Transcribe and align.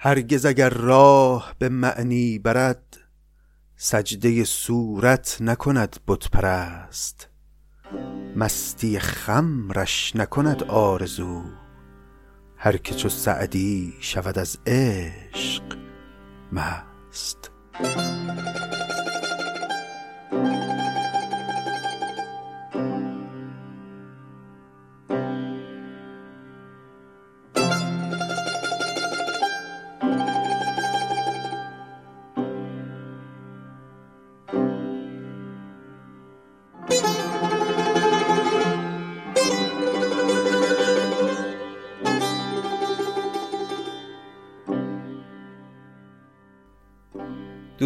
هرگز 0.00 0.46
اگر 0.46 0.70
راه 0.70 1.54
به 1.58 1.68
معنی 1.68 2.38
برد 2.38 2.98
سجده 3.76 4.44
صورت 4.44 5.36
نکند 5.40 5.96
بت 6.06 6.30
پرست 6.30 7.28
مستی 8.36 8.98
خمرش 8.98 10.16
نکند 10.16 10.62
آرزو 10.62 11.42
هر 12.56 12.76
که 12.76 12.94
چو 12.94 13.08
سعدی 13.08 13.94
شود 14.00 14.38
از 14.38 14.58
عشق 14.66 15.62
مست. 16.52 17.50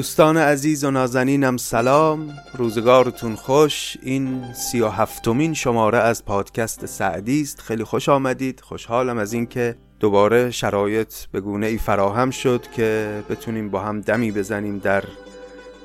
دوستان 0.03 0.37
عزیز 0.37 0.85
و 0.85 0.91
نازنینم 0.91 1.57
سلام. 1.57 2.35
روزگارتون 2.55 3.35
خوش. 3.35 3.97
این 4.03 4.53
سی 4.55 4.81
و 4.81 4.89
هفتمین 4.89 5.55
شماره 5.55 5.99
از 5.99 6.25
پادکست 6.25 6.87
سعدی 6.87 7.43
است. 7.43 7.61
خیلی 7.61 7.85
خوش 7.85 8.09
آمدید. 8.09 8.61
خوشحالم 8.61 9.19
از 9.19 9.33
اینکه 9.33 9.77
دوباره 10.01 10.51
شرایط 10.51 11.15
به 11.33 11.41
گونه 11.41 11.67
ای 11.67 11.79
فراهم 11.79 12.31
شد 12.31 12.67
که 12.77 13.23
بتونیم 13.31 13.71
با 13.71 13.81
هم 13.81 14.01
دمی 14.01 14.33
بزنیم 14.33 14.79
در 14.79 15.05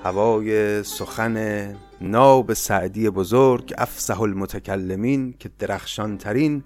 هوای 0.03 0.83
سخن 0.83 1.75
ناب 2.01 2.53
سعدی 2.53 3.09
بزرگ 3.09 3.73
افسح 3.77 4.21
المتکلمین 4.21 5.33
که 5.39 5.49
درخشان 5.59 6.17
ترین 6.17 6.63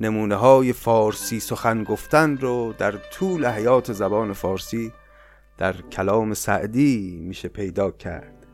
نمونه 0.00 0.34
های 0.34 0.72
فارسی 0.72 1.40
سخن 1.40 1.84
گفتن 1.84 2.36
رو 2.36 2.74
در 2.78 2.92
طول 2.92 3.46
حیات 3.46 3.92
زبان 3.92 4.32
فارسی 4.32 4.92
در 5.58 5.72
کلام 5.72 6.34
سعدی 6.34 7.20
میشه 7.24 7.48
پیدا 7.48 7.90
کرد. 7.90 8.46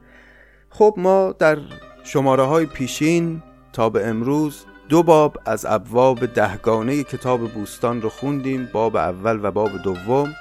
خب 0.70 0.94
ما 0.96 1.34
در 1.38 1.58
شماره 2.04 2.42
های 2.42 2.66
پیشین 2.66 3.42
تا 3.72 3.90
به 3.90 4.06
امروز 4.06 4.64
دو 4.88 5.02
باب 5.02 5.38
از 5.46 5.66
ابواب 5.68 6.26
دهگانه 6.26 7.02
کتاب 7.02 7.40
بوستان 7.40 8.02
رو 8.02 8.08
خوندیم 8.08 8.68
باب 8.72 8.96
اول 8.96 9.40
و 9.42 9.50
باب 9.50 9.70
دوم 9.84 10.34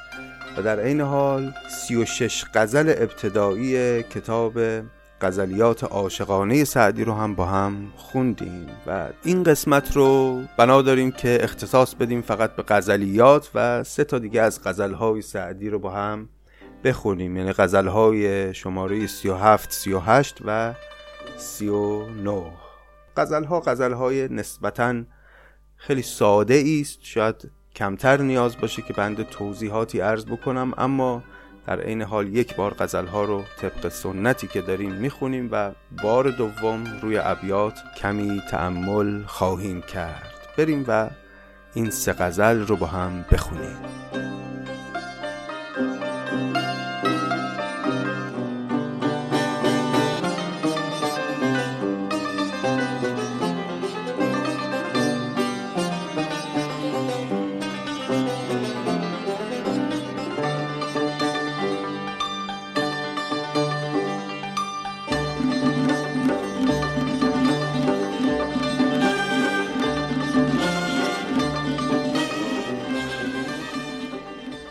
و 0.57 0.61
در 0.61 0.79
این 0.79 1.01
حال 1.01 1.53
سی 1.69 1.95
و 1.95 2.05
شش 2.05 2.45
غزل 2.53 2.89
ابتدایی 2.97 4.03
کتاب 4.03 4.59
غزلیات 5.21 5.83
عاشقانه 5.83 6.63
سعدی 6.63 7.03
رو 7.03 7.13
هم 7.13 7.35
با 7.35 7.45
هم 7.45 7.91
خوندیم. 7.95 8.67
و 8.87 9.07
این 9.23 9.43
قسمت 9.43 9.95
رو 9.97 10.41
بنا 10.57 10.81
داریم 10.81 11.11
که 11.11 11.37
اختصاص 11.41 11.95
بدیم 11.95 12.21
فقط 12.21 12.55
به 12.55 12.63
غزلیات 12.67 13.49
و 13.55 13.83
سه 13.83 14.03
تا 14.03 14.19
دیگه 14.19 14.41
از 14.41 14.63
غزلهای 14.63 15.21
سعدی 15.21 15.69
رو 15.69 15.79
با 15.79 15.89
هم 15.89 16.29
بخونیم. 16.83 17.37
یعنی 17.37 17.53
غزل 17.53 17.87
های 17.87 18.53
شماره 18.53 19.07
37 19.07 19.71
38 19.71 20.37
و 20.45 20.73
39 21.37 22.43
غزل 23.17 23.43
ها 23.43 23.59
غزل 23.59 23.93
های 23.93 24.27
نسبتا 24.27 25.03
خیلی 25.75 26.01
ساده 26.01 26.63
است. 26.81 26.99
شاید 27.01 27.51
کمتر 27.75 28.21
نیاز 28.21 28.57
باشه 28.57 28.81
که 28.81 28.93
بنده 28.93 29.23
توضیحاتی 29.23 29.99
عرض 29.99 30.25
بکنم 30.25 30.73
اما 30.77 31.23
در 31.67 31.81
عین 31.81 32.01
حال 32.01 32.27
یک 32.35 32.55
بار 32.55 32.73
غزل 32.79 33.05
ها 33.05 33.23
رو 33.23 33.43
طبق 33.61 33.89
سنتی 33.89 34.47
که 34.47 34.61
داریم 34.61 34.91
می‌خونیم 34.91 35.49
و 35.51 35.71
بار 36.03 36.31
دوم 36.31 36.99
روی 37.01 37.17
ابیات 37.17 37.79
کمی 37.97 38.41
تعمل 38.51 39.23
خواهیم 39.23 39.81
کرد. 39.81 40.33
بریم 40.57 40.85
و 40.87 41.09
این 41.73 41.89
سه 41.89 42.13
غزل 42.13 42.67
رو 42.67 42.75
با 42.75 42.87
هم 42.87 43.25
بخونیم. 43.31 43.77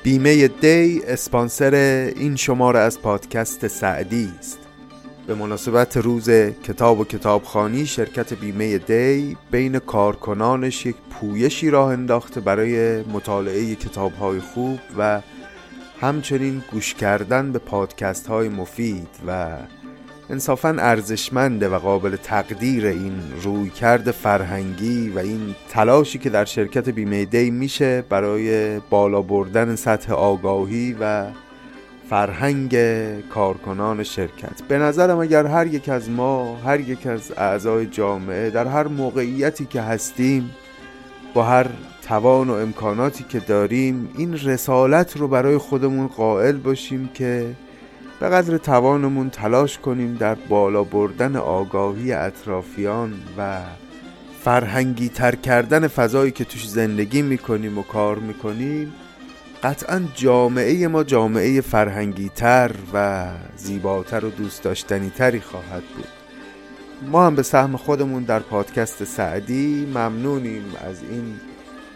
بیمه 0.09 0.49
دی 0.49 1.03
اسپانسر 1.07 1.75
این 2.17 2.37
شماره 2.37 2.79
از 2.79 3.03
پادکست 3.03 3.67
سعدی 3.67 4.33
است. 4.39 4.59
به 5.27 5.35
مناسبت 5.35 5.97
روز 5.97 6.31
کتاب 6.31 7.01
و 7.01 7.05
کتابخانی 7.05 7.87
شرکت 7.87 8.35
بیمه 8.35 8.79
دی 8.79 9.37
بین 9.51 9.79
کارکنانش 9.79 10.87
یک 10.87 10.97
پویشی 11.11 11.71
راه 11.71 11.93
انداخته 11.93 12.41
برای 12.41 13.03
مطالعه 13.03 13.75
کتابهای 13.75 14.41
خوب 14.41 14.79
و 14.99 15.21
همچنین 16.01 16.63
گوش 16.73 16.95
کردن 16.95 17.53
به 17.53 17.59
پادکست 17.59 18.27
های 18.27 18.49
مفید 18.49 19.09
و 19.27 19.57
انصافا 20.31 20.77
ارزشمنده 20.78 21.69
و 21.69 21.78
قابل 21.78 22.16
تقدیر 22.16 22.87
این 22.87 23.22
رویکرد 23.43 24.11
فرهنگی 24.11 25.09
و 25.09 25.19
این 25.19 25.55
تلاشی 25.69 26.19
که 26.19 26.31
در 26.31 26.44
شرکت 26.44 26.89
بیمه 26.89 27.25
دی 27.25 27.50
میشه 27.50 28.03
برای 28.09 28.78
بالا 28.78 29.22
بردن 29.22 29.77
سطح 29.77 30.12
آگاهی 30.12 30.97
و 31.00 31.27
فرهنگ 32.11 32.77
کارکنان 33.21 34.03
شرکت. 34.03 34.62
به 34.69 34.78
نظرم 34.78 35.19
اگر 35.19 35.47
هر 35.47 35.66
یک 35.66 35.89
از 35.89 36.11
ما 36.11 36.56
هر 36.56 36.81
یک 36.81 37.06
از 37.06 37.33
اعضای 37.37 37.87
جامعه 37.87 38.50
در 38.50 38.66
هر 38.66 38.89
موقعیتی 38.89 39.66
که 39.66 39.81
هستیم 39.81 40.50
با 41.34 41.43
هر 41.43 41.66
توان 42.03 42.50
و 42.50 42.53
امکاناتی 42.53 43.25
که 43.25 43.41
داریم 43.41 44.10
این 44.19 44.34
رسالت 44.39 45.16
رو 45.16 45.28
برای 45.28 45.59
خودمون 45.59 46.06
قائل 46.06 46.56
باشیم 46.56 47.10
که 47.15 47.47
به 48.21 48.29
قدر 48.29 48.59
توانمون 48.59 49.31
تلاش 49.31 49.79
کنیم 49.79 50.15
در 50.15 50.34
بالا 50.34 50.84
بردن 50.84 51.37
آگاهی 51.37 52.12
اطرافیان 52.12 53.15
و 53.39 53.61
فرهنگی 54.45 55.09
تر 55.09 55.34
کردن 55.34 55.89
فضایی 55.89 56.31
که 56.31 56.45
توش 56.45 56.69
زندگی 56.69 57.23
می‌کنیم 57.23 57.78
و 57.78 57.83
کار 57.83 58.19
می‌کنیم 58.19 58.93
قطعا 59.62 60.03
جامعه 60.15 60.89
ما 60.89 61.05
جامعه 61.05 61.61
فرهنگی 61.61 62.28
تر 62.28 62.71
و 62.95 63.27
زیباتر 63.57 64.25
و 64.25 64.31
دوست 64.31 64.62
داشتنی 64.62 65.11
تری 65.11 65.41
خواهد 65.41 65.83
بود. 65.97 66.09
ما 67.11 67.27
هم 67.27 67.34
به 67.34 67.43
سهم 67.43 67.77
خودمون 67.77 68.23
در 68.23 68.39
پادکست 68.39 69.05
سعدی 69.05 69.87
ممنونیم 69.95 70.65
از 70.89 71.03
این 71.11 71.34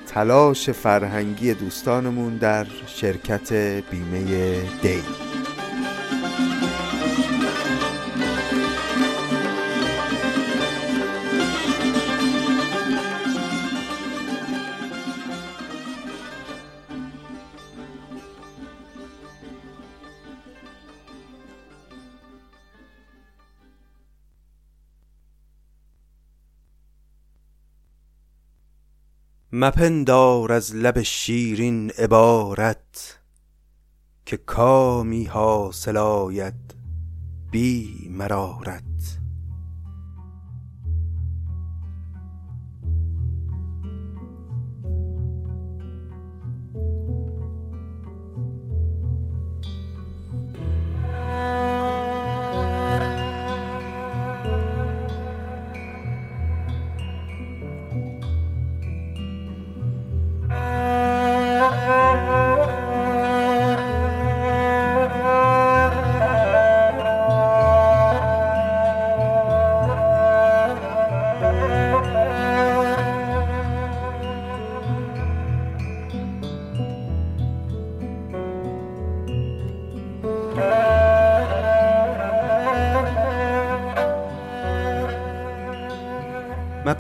تلاش 0.06 0.70
فرهنگی 0.70 1.54
دوستانمون 1.54 2.36
در 2.36 2.66
شرکت 2.86 3.52
بیمه 3.90 4.24
دی. 4.82 5.02
مپندار 29.54 30.52
از 30.52 30.74
لب 30.74 31.02
شیرین 31.02 31.90
عبارت 31.90 33.18
که 34.26 34.36
کامی 34.36 35.24
حاصل 35.24 35.96
آید 35.96 36.74
بی 37.50 38.08
مرارت. 38.10 39.21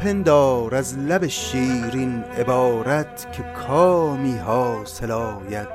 مپندار 0.02 0.74
از 0.74 0.98
لب 0.98 1.26
شیرین 1.26 2.24
عبارت 2.24 3.32
که 3.32 3.42
کامی 3.42 4.36
حاصل 4.38 5.10
آید 5.10 5.68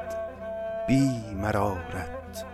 بی 0.87 1.11
مرارت. 1.41 2.45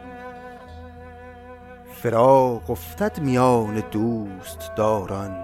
فراق 1.93 2.71
افتد 2.71 3.19
میان 3.19 3.83
دوست 3.91 4.71
داران 4.75 5.37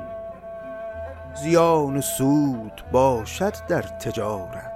زیان 1.35 2.01
سود 2.01 2.83
باشد 2.91 3.53
در 3.67 3.81
تجارت. 3.81 4.68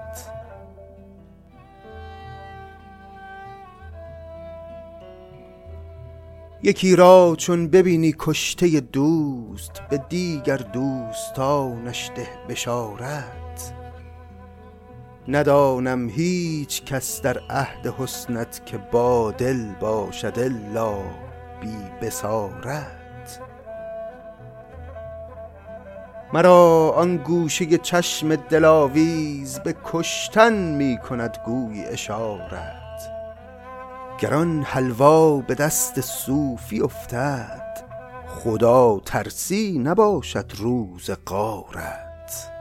یکی 6.65 6.95
را 6.95 7.35
چون 7.37 7.67
ببینی 7.67 8.15
کشته 8.19 8.79
دوست 8.79 9.81
به 9.89 9.97
دیگر 10.09 10.57
دوستانش 10.57 12.11
ده 12.15 12.27
بشارت. 12.49 13.73
ندانم 15.27 16.09
هیچ 16.09 16.83
کس 16.83 17.21
در 17.21 17.37
عهد 17.49 17.87
حسنت 17.87 18.65
که 18.65 18.77
با 18.77 19.31
دل 19.31 19.73
باشد 19.79 20.39
الا 20.39 20.97
بی 21.61 21.77
بسارت 22.01 23.39
مرا 26.33 26.93
آن 26.95 27.17
گوشه 27.17 27.77
چشم 27.77 28.35
دلاویز 28.35 29.59
به 29.59 29.75
کشتن 29.83 30.53
می 30.53 30.97
کند 30.97 31.37
گوی 31.45 31.83
اشارت. 31.83 32.92
گران 34.19 34.63
حلوا 34.63 35.37
به 35.37 35.55
دست 35.55 36.01
صوفی 36.01 36.81
افتد 36.81 37.83
خدا 38.27 38.99
ترسی 39.05 39.79
نباشد 39.79 40.51
روز 40.57 41.09
قارت 41.09 42.51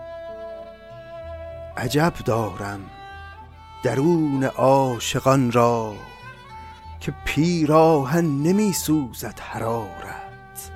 عجب 1.77 2.13
دارم 2.25 2.81
درون 3.83 4.45
عاشقان 4.45 5.53
را 5.53 5.95
که 7.01 7.15
پیراهن 7.25 8.25
نمی 8.25 8.73
سوزد 8.73 9.39
حرارت. 9.41 10.71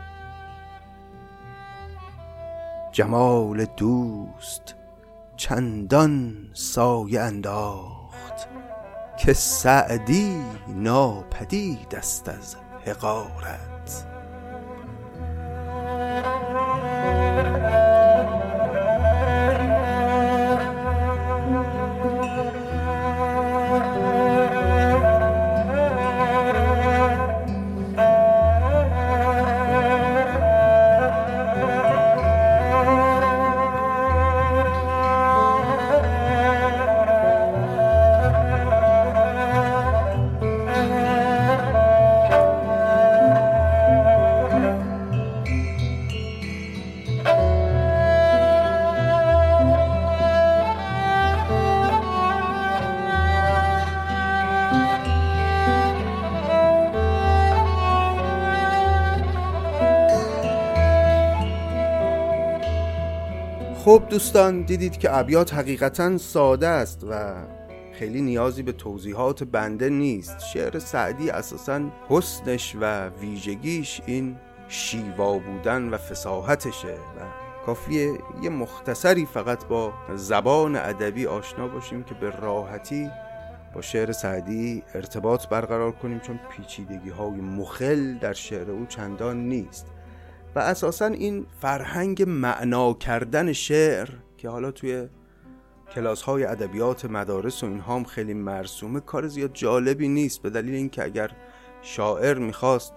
جمال 2.93 3.64
دوست 3.64 4.75
چندان 5.37 6.37
سایه 6.52 7.20
انداخت. 7.20 8.06
که 9.16 9.32
سعدی 9.32 10.44
ناپدید 10.68 11.94
است 11.94 12.28
از 12.28 12.56
حقارت. 12.86 14.15
دوستان 64.16 64.62
دیدید 64.62 64.98
که 64.98 65.16
ابیات 65.16 65.54
حقیقتا 65.54 66.18
ساده 66.18 66.68
است 66.68 67.04
و 67.10 67.34
خیلی 67.92 68.22
نیازی 68.22 68.62
به 68.62 68.72
توضیحات 68.72 69.44
بنده 69.44 69.88
نیست. 69.88 70.40
شعر 70.40 70.78
سعدی 70.78 71.30
اساسا 71.30 71.80
حسنش 72.08 72.76
و 72.80 73.08
ویژگیش 73.08 74.00
این 74.06 74.36
شیوا 74.68 75.38
بودن 75.38 75.88
و 75.88 75.96
فساحتشه 75.96 76.94
و 76.94 77.20
کافیه 77.66 78.18
یه 78.42 78.50
مختصری 78.50 79.26
فقط 79.26 79.64
با 79.66 79.92
زبان 80.14 80.76
ادبی 80.76 81.26
آشنا 81.26 81.69
باشیم 81.69 82.02
که 82.02 82.14
به 82.14 82.30
راحتی 82.30 83.10
با 83.74 83.80
شعر 83.80 84.12
سعدی 84.12 84.82
ارتباط 84.94 85.46
برقرار 85.48 85.92
کنیم 85.92 86.20
چون 86.20 86.40
پیچیدگی 86.50 87.10
های 87.10 87.40
مخل 87.40 88.19
در 88.19 88.32
شعر 88.32 88.70
او 88.70 88.86
چندان 88.86 89.48
نیست. 89.48 89.86
و 90.56 90.58
اساسا 90.58 91.06
این 91.06 91.47
فرهنگ 91.61 92.23
معنا 92.23 92.94
کردن 92.94 93.53
شعر 93.53 94.08
که 94.37 94.49
حالا 94.49 94.70
توی 94.70 95.08
کلاس 95.94 96.23
های 96.23 96.44
ادبیات 96.44 97.05
مدارس 97.05 97.64
و 97.64 97.67
اینها 97.67 97.97
هم 97.97 98.05
خیلی 98.05 98.35
مرسومه 98.35 99.00
کار 99.00 99.26
زیاد 99.26 99.50
جالبی 99.53 100.08
نیست. 100.08 100.43
به 100.43 100.50
دلیل 100.50 100.75
اینکه 100.75 101.05
اگر 101.05 101.31
شاعر 101.82 102.38
می‌خواست 102.38 102.93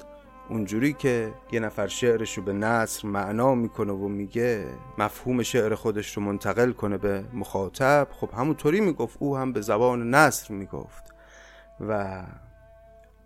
اونجوری 0.50 0.94
که 0.94 1.34
یه 1.52 1.60
نفر 1.60 1.88
شعرش 1.88 2.38
رو 2.38 2.44
به 2.44 2.54
نصر 2.54 3.08
معنا 3.08 3.56
می‌کنه 3.56 3.94
و 3.94 4.08
میگه 4.08 4.66
مفهوم 4.98 5.44
شعر 5.44 5.76
خودش 5.76 6.18
رو 6.18 6.24
منتقل 6.24 6.72
کنه 6.72 6.98
به 6.98 7.24
مخاطب 7.34 8.08
خب 8.12 8.30
همونطوری 8.38 8.82
می‌گفت. 8.82 9.18
او 9.20 9.38
هم 9.38 9.54
به 9.54 9.62
زبان 9.62 10.10
نصر 10.10 10.54
می‌گفت 10.54 11.04
و 11.80 12.24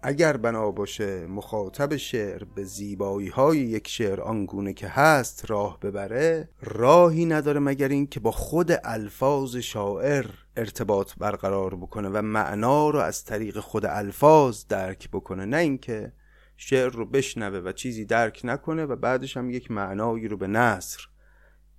اگر 0.06 0.38
بنا 0.38 0.72
باشه 0.72 1.28
مخاطب 1.28 1.96
شعر 1.96 2.44
به 2.56 2.64
زیبایی 2.64 3.28
های 3.28 3.58
یک 3.58 3.88
شعر 3.88 4.22
آنگونه 4.22 4.74
که 4.74 4.88
هست 4.88 5.52
راه 5.52 5.80
ببره 5.80 6.50
راهی 6.62 7.26
نداره 7.26 7.60
مگر 7.60 7.88
این 7.88 8.08
که 8.08 8.20
با 8.20 8.32
خود 8.32 8.72
الفاظ 8.84 9.56
شاعر 9.56 10.26
ارتباط 10.58 11.14
برقرار 11.18 11.76
بکنه 11.76 12.10
و 12.10 12.22
معنا 12.22 12.90
رو 12.90 13.00
از 13.00 13.24
طریق 13.24 13.60
خود 13.60 13.86
الفاظ 13.86 14.66
درک 14.70 15.10
بکنه 15.10 15.46
نه 15.46 15.58
اینکه 15.58 16.12
شعر 16.58 16.90
رو 16.90 17.06
بشنوه 17.06 17.58
و 17.58 17.72
چیزی 17.72 18.06
درک 18.06 18.42
نکنه 18.44 18.86
و 18.86 18.96
بعدش 18.96 19.38
هم 19.38 19.50
یک 19.50 19.72
معنایی 19.72 20.28
رو 20.28 20.38
به 20.38 20.48
نصر 20.48 21.08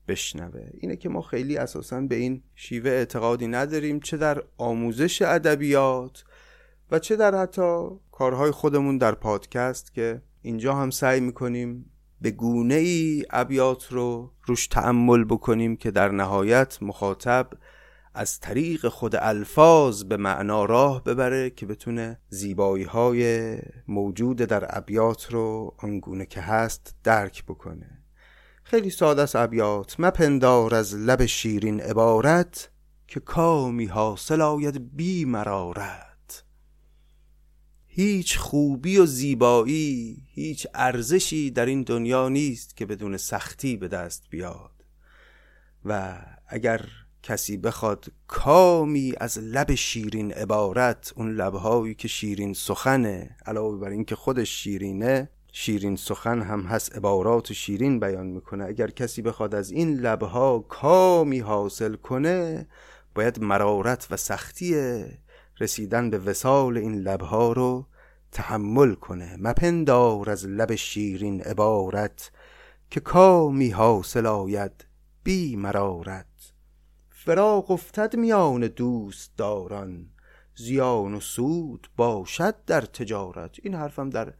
بشنوه. 0.08 0.68
اینه 0.80 0.96
که 0.96 1.08
ما 1.08 1.22
خیلی 1.22 1.56
اساسا 1.56 2.00
به 2.00 2.14
این 2.14 2.42
شیوه 2.54 2.90
اعتقادی 2.90 3.46
نداریم 3.46 4.00
چه 4.00 4.16
در 4.16 4.42
آموزش 4.58 5.22
ادبیات 5.22 6.24
و 6.90 6.98
چه 6.98 7.16
در 7.16 7.34
حتی 7.34 7.88
کارهای 8.12 8.50
خودمون 8.50 8.98
در 8.98 9.14
پادکست 9.14 9.94
که 9.94 10.22
اینجا 10.42 10.74
هم 10.74 10.90
سعی 10.90 11.20
می‌کنیم 11.20 11.90
به 12.20 12.30
گونه 12.30 12.74
ای 12.74 13.24
ابیات 13.30 13.92
رو 13.92 14.32
روش 14.46 14.66
تعمل 14.66 15.24
بکنیم 15.24 15.76
که 15.76 15.90
در 15.90 16.08
نهایت 16.08 16.78
مخاطب 16.82 17.50
از 18.14 18.40
طریق 18.40 18.88
خود 18.88 19.16
الفاظ 19.16 20.04
به 20.04 20.16
معنا 20.16 20.64
راه 20.64 21.04
ببره 21.04 21.50
که 21.50 21.66
بتونه 21.66 22.20
زیبایی 22.28 22.84
های 22.84 23.56
موجود 23.88 24.36
در 24.36 24.78
ابیات 24.78 25.32
رو 25.32 25.74
آنگونه 25.78 26.26
که 26.26 26.40
هست 26.40 26.94
درک 27.04 27.44
بکنه. 27.44 28.02
خیلی 28.62 28.90
ساده 28.90 29.22
است 29.22 29.36
ابیات. 29.36 29.96
مپندار 29.98 30.74
از 30.74 30.94
لب 30.94 31.26
شیرین 31.26 31.80
عبارت 31.80 32.70
که 33.06 33.20
کامی 33.20 33.86
حاصل 33.86 34.40
آید 34.40 34.96
بی 34.96 35.24
مرارت. 35.24 36.13
هیچ 37.96 38.38
خوبی 38.38 38.98
و 38.98 39.06
زیبایی 39.06 40.22
هیچ 40.34 40.66
ارزشی 40.74 41.50
در 41.50 41.66
این 41.66 41.82
دنیا 41.82 42.28
نیست 42.28 42.76
که 42.76 42.86
بدون 42.86 43.16
سختی 43.16 43.76
به 43.76 43.88
دست 43.88 44.22
بیاد. 44.30 44.70
و 45.84 46.18
اگر 46.48 46.86
کسی 47.22 47.56
بخواد 47.56 48.06
کامی 48.26 49.14
از 49.20 49.38
لب 49.38 49.74
شیرین 49.74 50.32
عبارت 50.32 51.12
اون 51.16 51.34
لبهایی 51.34 51.94
که 51.94 52.08
شیرین 52.08 52.54
سخنه 52.54 53.36
علاوه 53.46 53.78
بر 53.78 53.88
اینکه 53.88 54.16
خودش 54.16 54.62
شیرینه 54.62 55.30
شیرین 55.52 55.96
سخن 55.96 56.42
هم 56.42 56.60
هست 56.60 56.96
عبارات 56.96 57.52
شیرین 57.52 58.00
بیان 58.00 58.26
می‌کنه. 58.26 58.64
اگر 58.64 58.90
کسی 58.90 59.22
بخواد 59.22 59.54
از 59.54 59.70
این 59.70 59.94
لبها 60.00 60.58
کامی 60.58 61.38
حاصل 61.38 61.94
کنه 61.94 62.66
باید 63.14 63.42
مرارت 63.42 64.06
و 64.10 64.16
سختی 64.16 64.74
رسیدن 65.60 66.10
به 66.10 66.18
وسال 66.18 66.78
این 66.78 66.94
لبها 66.94 67.52
رو 67.52 67.86
تحمل 68.32 68.94
کنه 68.94 69.36
مپندار 69.40 70.30
از 70.30 70.46
لب 70.46 70.74
شیرین 70.74 71.40
عبارت 71.40 72.30
که 72.90 73.00
کامی 73.00 73.70
حاصل 73.70 74.26
آید 74.26 74.86
بی 75.24 75.56
مرارت. 75.56 76.26
فراق 77.10 77.70
افتد 77.70 78.16
میان 78.16 78.60
دوست 78.60 79.36
داران 79.36 80.06
زیان 80.56 81.14
و 81.14 81.20
سود 81.20 81.88
باشد 81.96 82.64
در 82.64 82.80
تجارت. 82.80 83.56
این 83.62 83.74
حرفم 83.74 84.10
در 84.10 84.34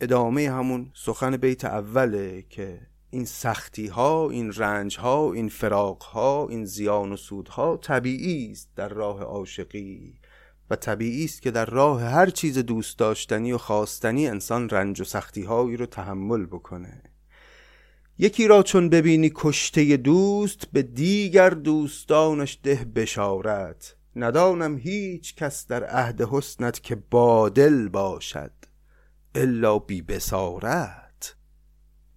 ادامه 0.00 0.50
همون 0.50 0.90
سخن 0.94 1.36
بیت 1.36 1.64
اوله 1.64 2.42
که 2.42 2.91
این 3.14 3.24
سختی 3.24 3.86
ها 3.86 4.30
این 4.30 4.52
رنج 4.52 4.98
ها 4.98 5.32
این 5.32 5.48
فراق 5.48 6.02
ها 6.02 6.46
این 6.50 6.64
زیان 6.64 7.12
و 7.12 7.16
سود 7.16 7.48
ها 7.48 7.76
طبیعی 7.76 8.52
است 8.52 8.70
در 8.76 8.88
راه 8.88 9.22
عاشقی 9.22 10.14
و 10.70 10.76
طبیعی 10.76 11.24
است 11.24 11.42
که 11.42 11.50
در 11.50 11.64
راه 11.64 12.02
هر 12.02 12.30
چیز 12.30 12.58
دوست 12.58 12.98
داشتنی 12.98 13.52
و 13.52 13.58
خواستنی 13.58 14.28
انسان 14.28 14.68
رنج 14.68 15.00
و 15.00 15.04
سختی 15.04 15.42
هایی 15.42 15.76
رو 15.76 15.86
تحمل 15.86 16.46
بکنه. 16.46 17.02
یکی 18.18 18.48
را 18.48 18.62
چون 18.62 18.88
ببینی 18.88 19.32
کشته 19.34 19.96
دوست 19.96 20.66
به 20.72 20.82
دیگر 20.82 21.50
دوستانش 21.50 22.58
ده 22.62 22.86
بشارت. 22.94 23.96
ندانم 24.16 24.78
هیچ 24.78 25.34
کس 25.34 25.66
در 25.66 25.84
عهد 25.84 26.20
حسنت 26.20 26.82
که 26.82 26.94
بادل 26.94 27.88
باشد 27.88 28.52
الا 29.34 29.78
بی 29.78 30.02
بسارت. 30.02 31.01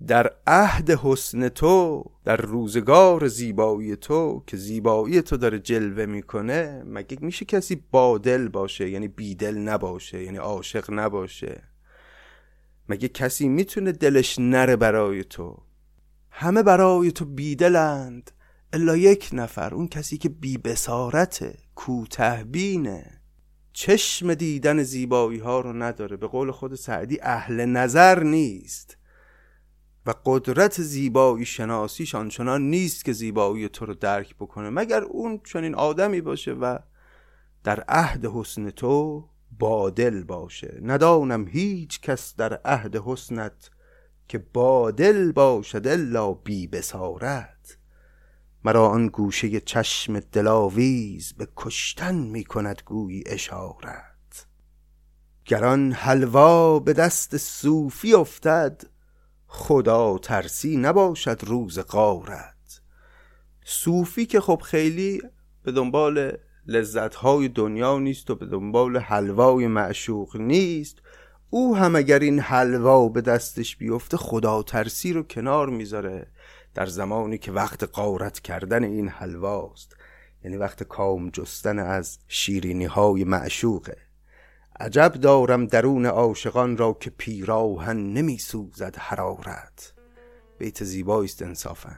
در 0.07 0.31
عهد 0.47 0.91
حسن 0.91 1.49
تو 1.49 2.03
در 2.25 2.37
روزگار 2.37 3.27
زیبایی 3.27 3.95
تو 3.95 4.43
که 4.47 4.57
زیبایی 4.57 5.21
تو 5.21 5.37
داره 5.37 5.59
جلوه 5.59 6.05
می‌کنه 6.05 6.83
مگه 6.85 7.17
میشه 7.21 7.45
کسی 7.45 7.83
بادل 7.91 8.47
باشه؟ 8.47 8.89
یعنی 8.89 9.07
بیدل 9.07 9.57
نباشه 9.57 10.23
یعنی 10.23 10.37
عاشق 10.37 10.85
نباشه. 10.89 11.63
مگه 12.89 13.07
کسی 13.07 13.49
می‌تونه 13.49 13.91
دلش 13.91 14.39
نره 14.39 14.75
برای 14.75 15.23
تو؟ 15.23 15.57
همه 16.29 16.63
برای 16.63 17.11
تو 17.11 17.25
بیدلند. 17.25 18.31
الا 18.73 18.97
یک 18.97 19.29
نفر 19.33 19.73
اون 19.73 19.87
کسی 19.87 20.17
که 20.17 20.29
بی 20.29 20.57
بسارته 20.57 21.57
کوته 21.75 22.43
بینه. 22.51 23.21
چشم 23.73 24.33
دیدن 24.33 24.83
زیبایی 24.83 25.39
ها 25.39 25.59
رو 25.59 25.73
نداره. 25.73 26.17
به 26.17 26.27
قول 26.27 26.51
خود 26.51 26.75
سعدی 26.75 27.19
اهل 27.21 27.65
نظر 27.65 28.23
نیست. 28.23 28.97
و 30.05 30.13
قدرت 30.25 30.81
زیبایی 30.81 31.45
شناسیش 31.45 32.15
آنچنان 32.15 32.61
نیست 32.61 33.05
که 33.05 33.13
زیبایی 33.13 33.69
تو 33.69 33.85
رو 33.85 33.93
درک 33.93 34.35
بکنه 34.35 34.69
مگر 34.69 35.01
اون 35.03 35.41
چنین 35.43 35.75
آدمی 35.75 36.21
باشه 36.21 36.51
و 36.51 36.77
در 37.63 37.79
عهد 37.87 38.25
حسن 38.25 38.69
تو 38.69 39.25
بادل 39.59 40.23
باشه. 40.23 40.79
ندانم 40.83 41.47
هیچ 41.47 42.01
کس 42.01 42.35
در 42.35 42.53
عهد 42.65 42.95
حسنت 42.95 43.71
که 44.27 44.37
بادل 44.37 45.31
باشد 45.31 45.87
الا 45.87 46.33
بی 46.33 46.67
بسارت 46.67 47.77
مرا 48.63 48.87
آن 48.87 49.07
گوشه 49.07 49.59
چشم 49.59 50.19
دلاویز 50.19 51.33
به 51.33 51.47
کشتن 51.55 52.15
می 52.15 52.43
کند 52.43 52.81
گویی 52.85 53.23
اشارت. 53.25 54.47
گران 55.45 55.91
حلوا 55.91 56.79
به 56.79 56.93
دست 56.93 57.37
صوفی 57.37 58.13
افتد 58.13 58.83
خدا 59.55 60.17
ترسی 60.17 60.77
نباشد 60.77 61.39
روز 61.43 61.79
قارت 61.79 62.81
صوفی 63.65 64.25
که 64.25 64.39
خب 64.39 64.61
خیلی 64.65 65.21
به 65.63 65.71
دنبال 65.71 66.37
لذتهای 66.67 67.47
دنیا 67.47 67.99
نیست 67.99 68.29
و 68.29 68.35
به 68.35 68.45
دنبال 68.45 68.97
حلوای 68.97 69.67
معشوق 69.67 70.37
نیست 70.37 70.97
او 71.49 71.75
هم 71.77 71.95
اگر 71.95 72.19
این 72.19 72.39
حلوا 72.39 73.09
به 73.09 73.21
دستش 73.21 73.75
بیفته 73.75 74.17
خدا 74.17 74.63
ترسی 74.63 75.13
رو 75.13 75.23
کنار 75.23 75.69
می‌ذاره 75.69 76.27
در 76.73 76.85
زمانی 76.85 77.37
که 77.37 77.51
وقت 77.51 77.83
قارت 77.83 78.39
کردن 78.39 78.83
این 78.83 79.09
حلواست. 79.09 79.95
یعنی 80.43 80.57
وقت 80.57 80.83
کام 80.83 81.29
جستن 81.29 81.79
از 81.79 82.19
شیرینی 82.27 82.85
های 82.85 83.23
معشوقه. 83.23 83.97
عجب 84.79 85.13
دارم 85.13 85.65
درون 85.65 86.05
عاشقان 86.05 86.77
را 86.77 86.97
که 86.99 87.09
پیراهن 87.09 87.97
نمی 87.97 88.37
سوزد 88.37 88.95
حرارت. 88.97 89.93
بیت 90.57 90.83
زیبایی 90.83 91.25
است 91.25 91.41
انصافا. 91.41 91.95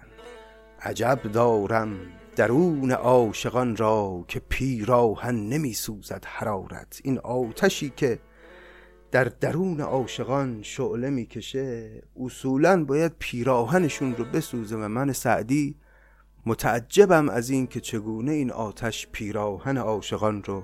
عجب 0.82 1.20
دارم 1.34 1.98
درون 2.36 2.92
عاشقان 2.92 3.76
را 3.76 4.26
که 4.28 4.42
پیراهن 4.50 5.36
نمی 5.36 5.74
سوزد 5.74 6.26
حرارت. 6.26 7.02
این 7.04 7.20
آتشی 7.20 7.94
که 7.96 8.20
در 9.12 9.24
درون 9.24 9.82
عاشقان 9.82 10.64
شعله 10.64 11.10
می‌کشه 11.10 12.02
اصولا 12.20 12.86
باید 12.86 13.12
پیراهنشون 13.20 14.16
رو 14.16 14.26
بسوزه 14.26 14.76
و 14.76 14.88
من 14.88 15.14
سعدی 15.14 15.76
متعجبم 16.46 17.30
از 17.30 17.50
این 17.50 17.68
که 17.68 17.80
چگونه 17.80 18.32
این 18.32 18.52
آتش 18.52 19.08
پیراهن 19.12 19.78
عاشقان 19.78 20.44
رو 20.44 20.64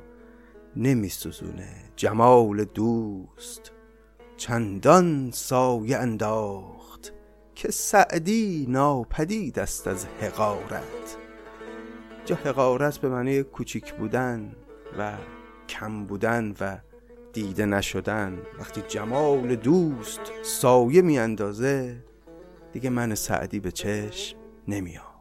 نمیسوزونه. 0.76 1.70
جمال 1.96 2.64
دوست. 2.64 3.72
چندان 4.38 5.32
سایه 5.32 5.98
انداخت 5.98 7.14
که 7.56 7.72
سعدی 7.72 8.66
ناپدید 8.70 9.60
است 9.60 9.88
از 9.88 10.06
حقارت. 10.06 11.18
جا 12.26 12.36
حقارت 12.36 12.98
به 12.98 13.10
معنی 13.10 13.44
کوچیک 13.44 13.94
بودن 13.94 14.56
و 14.98 15.18
کم 15.70 16.06
بودن 16.06 16.54
و 16.60 16.78
دیده 17.34 17.66
نشدن. 17.66 18.40
وقتی 18.60 18.82
جمال 18.88 19.56
دوست 19.56 20.22
سایه 20.44 21.02
میاندازه 21.02 22.04
دیگه 22.72 22.90
من 22.90 23.16
سعدی 23.16 23.60
به 23.60 23.72
چشم 23.72 24.38
نمیاد 24.68 25.13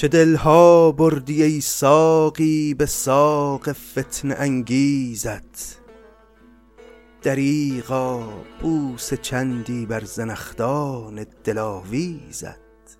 چه 0.00 0.08
دلها 0.08 0.92
بردی 0.92 1.42
ای 1.42 1.60
ساقی 1.60 2.74
به 2.74 2.86
ساق 2.86 3.72
فتن 3.72 4.32
انگیزت؟ 4.32 5.80
دریغا 7.22 8.28
بوس 8.60 9.14
چندی 9.14 9.86
بر 9.86 10.04
زنخدان 10.04 11.26
دلاویزت؟ 11.44 12.98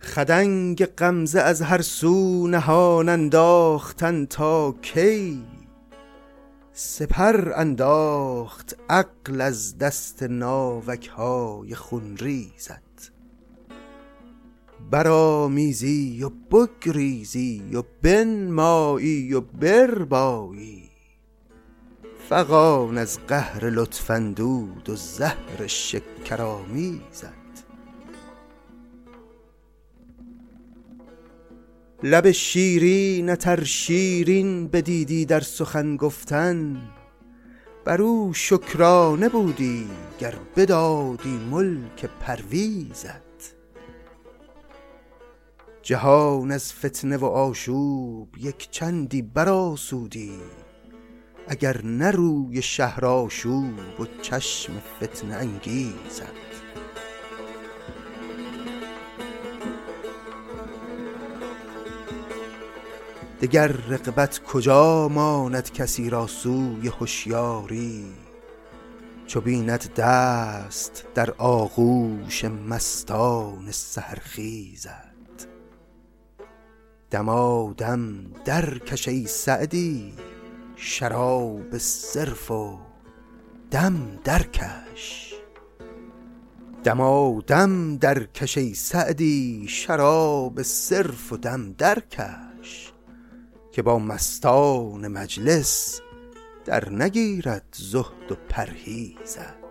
خدنگ 0.00 0.84
غمزه 0.84 1.40
از 1.40 1.62
هر 1.62 1.82
سو 1.82 2.46
نهان 2.46 3.08
انداختن 3.08 4.26
تا 4.26 4.74
کی؟ 4.82 5.44
سپر 6.72 7.52
انداخت 7.56 8.76
عقل 8.90 9.40
از 9.40 9.78
دست 9.78 10.22
ناوک 10.22 11.08
های 11.08 11.74
خونریزت. 11.74 12.91
برآمیزی 14.90 16.24
و 16.24 16.28
بگریزی 16.28 17.62
و 17.74 17.82
بنمایی 18.02 19.34
و 19.34 19.40
بربایی. 19.40 20.82
فغان 22.28 22.98
از 22.98 23.18
قهر 23.28 23.70
لطفندود 23.70 24.90
و 24.90 24.96
زهر 24.96 25.66
شکرآمیزت 25.66 27.42
لب 32.02 32.30
شیرین 32.30 33.34
تر 33.34 33.64
شیرین 33.64 34.68
بدیدی 34.68 35.24
در 35.24 35.40
سخن 35.40 35.96
گفتن. 35.96 36.82
بر 37.84 38.02
او 38.02 38.32
شکرانه 38.34 39.28
بودی 39.28 39.86
گر 40.20 40.34
بدادی 40.56 41.40
ملک 41.50 42.06
پرویزت. 42.20 43.31
جهان 45.82 46.50
از 46.50 46.72
فتنه 46.72 47.16
و 47.16 47.24
آشوب 47.24 48.28
یک 48.38 48.70
چندی 48.70 49.22
برآسودی. 49.22 50.32
اگر 51.48 51.82
نه 51.84 52.10
روی 52.10 52.62
شهر 52.62 53.06
آشوب 53.06 54.00
و 54.00 54.06
چشم 54.22 54.72
فتنه 54.78 55.34
انگیزت 55.34 56.42
دگر 63.40 63.66
رقبت 63.66 64.42
کجا 64.42 65.08
ماند 65.08 65.72
کسی 65.72 66.10
را 66.10 66.26
سوی 66.26 66.88
هوشیاری 66.88 68.04
چو 69.26 69.40
بیند 69.40 69.94
دست 69.94 71.04
در 71.14 71.30
آغوش 71.38 72.44
مستان 72.44 73.70
سحرخیزت. 73.70 75.11
دمادم 77.12 78.24
درکش 78.44 79.08
ای 79.08 79.26
سعدی 79.26 80.12
شراب 80.76 81.78
صرف 81.78 82.50
و 82.50 82.78
دم 83.70 84.18
درکش 84.24 85.34
دمادم 86.84 87.96
درکش 87.96 88.58
ای 88.58 88.74
سعدی 88.74 89.66
شراب 89.68 90.62
صرف 90.62 91.32
و 91.32 91.36
دم 91.36 91.72
درکش 91.72 92.92
که 93.72 93.82
با 93.82 93.98
مستان 93.98 95.08
مجلس 95.08 96.00
در 96.64 96.88
نگیرد 96.88 97.76
زهد 97.76 98.32
و 98.32 98.34
پرهیزت. 98.48 99.62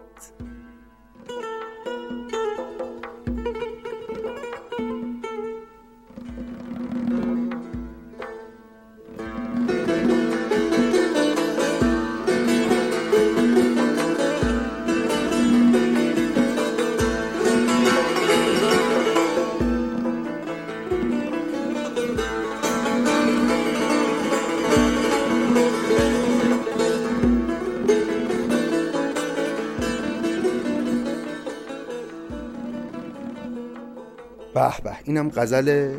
به 34.54 34.74
به 34.84 34.98
اینم 35.04 35.30
غزل 35.30 35.98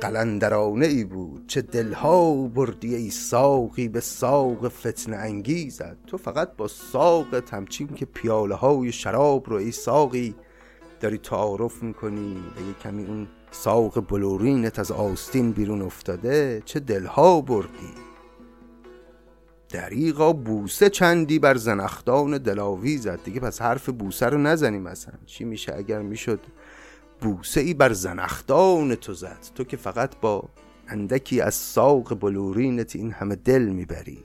قلندرانه 0.00 0.86
ای 0.86 1.04
بود. 1.04 1.46
چه 1.46 1.62
دلها 1.62 2.46
بردی 2.46 2.94
ای 2.94 3.10
ساقی 3.10 3.88
به 3.88 4.00
ساق 4.00 4.68
فتنه 4.68 5.16
انگیزد 5.16 5.96
تو 6.06 6.16
فقط 6.16 6.56
با 6.56 6.68
ساق 6.68 7.40
تمچین 7.40 7.88
که 7.88 8.04
پیاله 8.04 8.54
های 8.54 8.92
شراب 8.92 9.50
رو 9.50 9.56
ای 9.56 9.72
ساقی 9.72 10.34
داری 11.00 11.18
تعارف 11.18 11.82
می‌کنی 11.82 12.36
و 12.56 12.68
یه 12.68 12.74
کمی 12.82 13.04
اون 13.04 13.28
ساق 13.50 14.08
بلورینت 14.08 14.78
از 14.78 14.92
آستین 14.92 15.52
بیرون 15.52 15.82
افتاده. 15.82 16.62
چه 16.64 16.80
دلها 16.80 17.40
بردی؟ 17.40 17.94
دریغا 19.68 20.32
بوسه 20.32 20.90
چندی 20.90 21.38
بر 21.38 21.56
زنخدان 21.56 22.38
دلاویزد 22.38 23.22
دیگه 23.24 23.40
پس 23.40 23.62
حرف 23.62 23.88
بوسه 23.88 24.26
رو 24.26 24.38
نزنیم 24.38 24.82
مثلا 24.82 25.14
چی 25.26 25.44
میشه 25.44 25.74
اگر 25.76 26.02
می‌شد 26.02 26.40
بوسه 27.20 27.60
ای 27.60 27.74
بر 27.74 27.92
زنخدان 27.92 28.94
تو 28.94 29.14
زد. 29.14 29.46
تو 29.54 29.64
که 29.64 29.76
فقط 29.76 30.16
با 30.20 30.48
اندکی 30.88 31.40
از 31.40 31.54
ساق 31.54 32.14
بلورینت 32.14 32.96
این 32.96 33.12
همه 33.12 33.36
دل 33.36 33.62
می‌بری. 33.62 34.24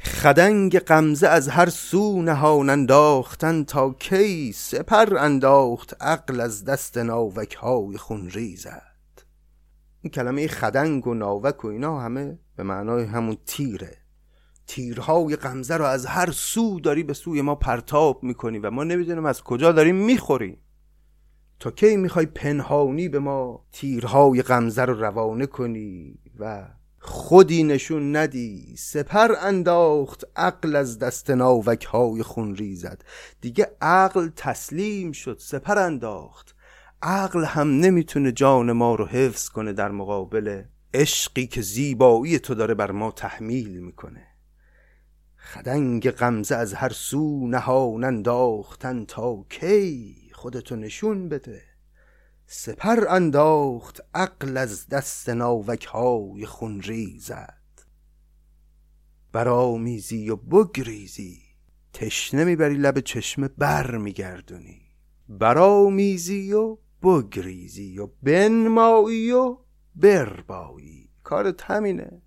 خدنگ 0.00 0.78
قمزه 0.78 1.28
از 1.28 1.48
هر 1.48 1.68
سو 1.68 2.22
نهان 2.22 2.70
انداختن 2.70 3.64
تا 3.64 3.90
کی 3.90 4.52
سپر 4.52 5.16
انداخت 5.16 5.96
عقل 6.00 6.40
از 6.40 6.64
دست 6.64 6.98
ناوک 6.98 7.54
های 7.54 7.96
خون 7.96 8.30
ریزد 8.30 9.22
این 10.02 10.10
کلمه 10.10 10.48
خدنگ 10.48 11.06
و 11.06 11.14
ناوک 11.14 11.64
و 11.64 11.68
اینا 11.68 12.00
همه 12.00 12.38
به 12.56 12.62
معنای 12.62 13.04
همون 13.04 13.36
تیره. 13.46 13.96
تیرهای 14.66 15.36
قمزه 15.36 15.76
رو 15.76 15.84
از 15.84 16.06
هر 16.06 16.30
سو 16.30 16.80
داری 16.80 17.02
به 17.02 17.12
سوی 17.12 17.42
ما 17.42 17.54
پرتاب 17.54 18.22
می‌کنی 18.22 18.58
و 18.58 18.70
ما 18.70 18.84
نمی‌دونیم 18.84 19.26
از 19.26 19.42
کجا 19.42 19.72
داریم 19.72 19.96
می‌خوریم. 19.96 20.58
تا 21.60 21.70
کی 21.70 21.96
می‌خوای 21.96 22.26
پنهانی 22.26 23.08
به 23.08 23.18
ما 23.18 23.64
تیرهای 23.72 24.42
غمزه 24.42 24.84
رو 24.84 25.00
روانه 25.00 25.46
کنی 25.46 26.18
و 26.38 26.68
خودی 26.98 27.62
نشون 27.62 28.16
ندی 28.16 28.74
سپر 28.78 29.32
انداخت 29.40 30.24
عقل 30.36 30.76
از 30.76 30.98
دست 30.98 31.30
ناوک 31.30 31.84
های 31.84 32.22
خون 32.22 32.56
ریزد. 32.56 33.02
دیگه 33.40 33.70
عقل 33.80 34.28
تسلیم 34.36 35.12
شد 35.12 35.36
سپر 35.40 35.78
انداخت. 35.78 36.54
عقل 37.02 37.44
هم 37.44 37.80
نمی‌تونه 37.80 38.32
جان 38.32 38.72
ما 38.72 38.94
رو 38.94 39.06
حفظ 39.06 39.48
کنه 39.48 39.72
در 39.72 39.90
مقابل 39.90 40.62
عشقی 40.94 41.46
که 41.46 41.62
زیبایی 41.62 42.38
تو 42.38 42.54
داره 42.54 42.74
بر 42.74 42.90
ما 42.90 43.10
تحمیل 43.10 43.78
می‌کنه. 43.78 44.26
خدنگ 45.36 46.10
غمزه 46.10 46.54
از 46.56 46.74
هر 46.74 46.92
سو 46.92 47.46
نهان 47.46 48.04
انداختن 48.04 49.04
تا 49.04 49.44
کی؟ 49.50 50.25
خودتو 50.36 50.76
نشون 50.76 51.28
بده. 51.28 51.62
سپر 52.46 53.08
انداخت 53.08 54.00
عقل 54.14 54.56
از 54.56 54.88
دست 54.88 55.28
ناوک 55.28 55.84
های 55.84 56.46
خون 56.46 56.80
ریزد 56.80 57.62
برآمیزی 59.32 60.30
و 60.30 60.36
بگریزی 60.36 61.42
تشنه 61.92 62.44
می‌بری 62.44 62.74
لب 62.74 63.00
چشمه 63.00 63.48
بر 63.48 63.96
میگردونی. 63.96 64.82
برآمیزی 65.28 66.52
و 66.52 66.78
بگریزی 67.02 67.98
و 67.98 68.08
بنمایی 68.22 69.32
و 69.32 69.58
بربایی. 69.94 71.10
کارت 71.22 71.62
همینه. 71.62 72.22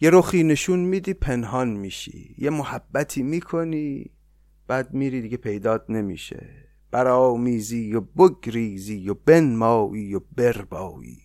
یه 0.00 0.10
رخی 0.10 0.42
نشون 0.42 0.78
میدی 0.78 1.14
پنهان 1.14 1.68
میشی. 1.68 2.34
یه 2.38 2.50
محبتی 2.50 3.22
می‌کنی. 3.22 4.13
بعد 4.66 4.94
میری 4.94 5.22
دیگه 5.22 5.36
پیدات 5.36 5.84
نمیشه. 5.88 6.50
برآمیزی 6.90 7.94
و 7.94 8.00
بگریزی 8.00 9.08
و 9.08 9.14
بنمایی 9.14 10.14
و 10.14 10.20
بربایی. 10.36 11.18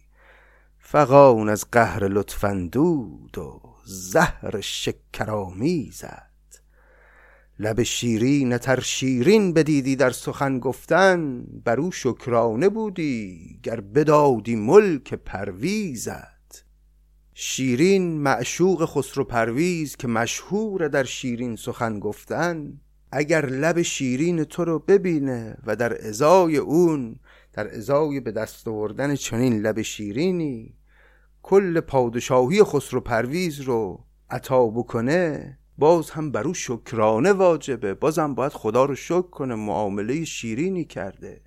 فقان 0.77 1.49
از 1.49 1.65
قهر 1.71 2.07
لطفندود 2.07 3.37
و 3.37 3.61
زهر 3.85 4.61
شکرآمیزد 4.61 6.29
لب 7.59 7.83
شیرین 7.83 8.57
تر 8.57 8.79
شیرین 8.79 9.53
بدیدی 9.53 9.95
در 9.95 10.09
سخن 10.09 10.59
گفتن 10.59 11.43
بر 11.65 11.79
او 11.79 11.91
شکرانه 11.91 12.69
بودی 12.69 13.59
گر 13.63 13.81
بدادی 13.81 14.55
ملک 14.55 15.13
پرویزد 15.13 16.63
شیرین 17.33 18.21
معشوق 18.21 18.85
خسرو 18.85 19.23
پرویز 19.23 19.95
که 19.95 20.07
مشهور 20.07 20.87
در 20.87 21.03
شیرین 21.03 21.55
سخن 21.55 21.99
گفتن 21.99 22.79
اگر 23.11 23.45
لب 23.45 23.81
شیرین 23.81 24.43
تو 24.43 24.65
رو 24.65 24.79
ببینه 24.79 25.57
و 25.65 25.75
در 25.75 26.07
ازای 26.07 26.57
اون 26.57 27.15
در 27.53 27.75
ازای 27.75 28.19
به 28.19 28.31
دست 28.31 28.67
آوردن 28.67 29.15
چنین 29.15 29.61
لب 29.61 29.81
شیرینی 29.81 30.73
کل 31.43 31.79
پادشاهی 31.79 32.63
خسرو 32.63 33.01
پرویز 33.01 33.61
رو 33.61 34.05
عطا 34.29 34.67
بکنه 34.67 35.57
باز 35.79 36.09
هم 36.09 36.31
برو 36.31 36.53
شکرانه 36.53 37.33
واجبه. 37.33 37.93
بازم 37.93 38.35
باید 38.35 38.51
خدا 38.51 38.85
رو 38.85 38.95
شکر 38.95 39.21
کنه 39.21 39.55
معامله 39.55 40.25
شیرینی 40.25 40.85
کرده. 40.85 41.41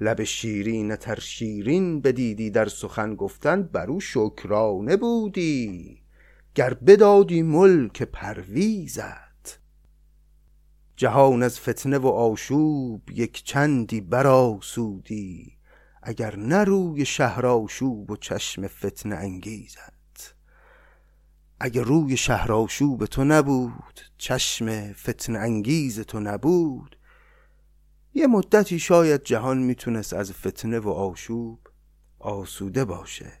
لب 0.00 0.24
شیرین 0.24 0.96
تر 0.96 1.20
شیرین 1.20 2.00
بدیدی 2.00 2.50
در 2.50 2.66
سخن 2.68 3.14
گفتن 3.14 3.62
برو 3.62 4.00
شکرانه 4.00 4.96
بودی. 4.96 5.98
گر 6.54 6.74
بدادی 6.74 7.42
ملک 7.42 8.02
پرویزت. 8.02 9.33
جهان 10.96 11.42
از 11.42 11.60
فتنه 11.60 11.98
و 11.98 12.06
آشوب 12.06 13.10
یک 13.10 13.44
چندی 13.44 14.00
برآسودی 14.00 15.58
اگر 16.02 16.36
نه 16.36 16.64
روی 16.64 17.04
شهر 17.04 17.46
آشوب 17.46 18.10
و 18.10 18.16
چشم 18.16 18.66
فتنه 18.66 19.14
انگیزد. 19.14 19.94
اگه 21.60 21.82
روی 21.82 22.16
شهرآشوب 22.16 23.06
تو 23.06 23.24
نبود 23.24 24.00
چشم 24.18 24.92
فتن 24.92 25.36
انگیز 25.36 26.00
تو 26.00 26.20
نبود 26.20 26.96
یه 28.14 28.26
مدتی 28.26 28.78
شاید 28.78 29.22
جهان 29.22 29.58
می‌تونست 29.58 30.12
از 30.12 30.32
فتنه 30.32 30.78
و 30.78 30.88
آشوب 30.88 31.60
آسوده 32.18 32.84
باشه. 32.84 33.32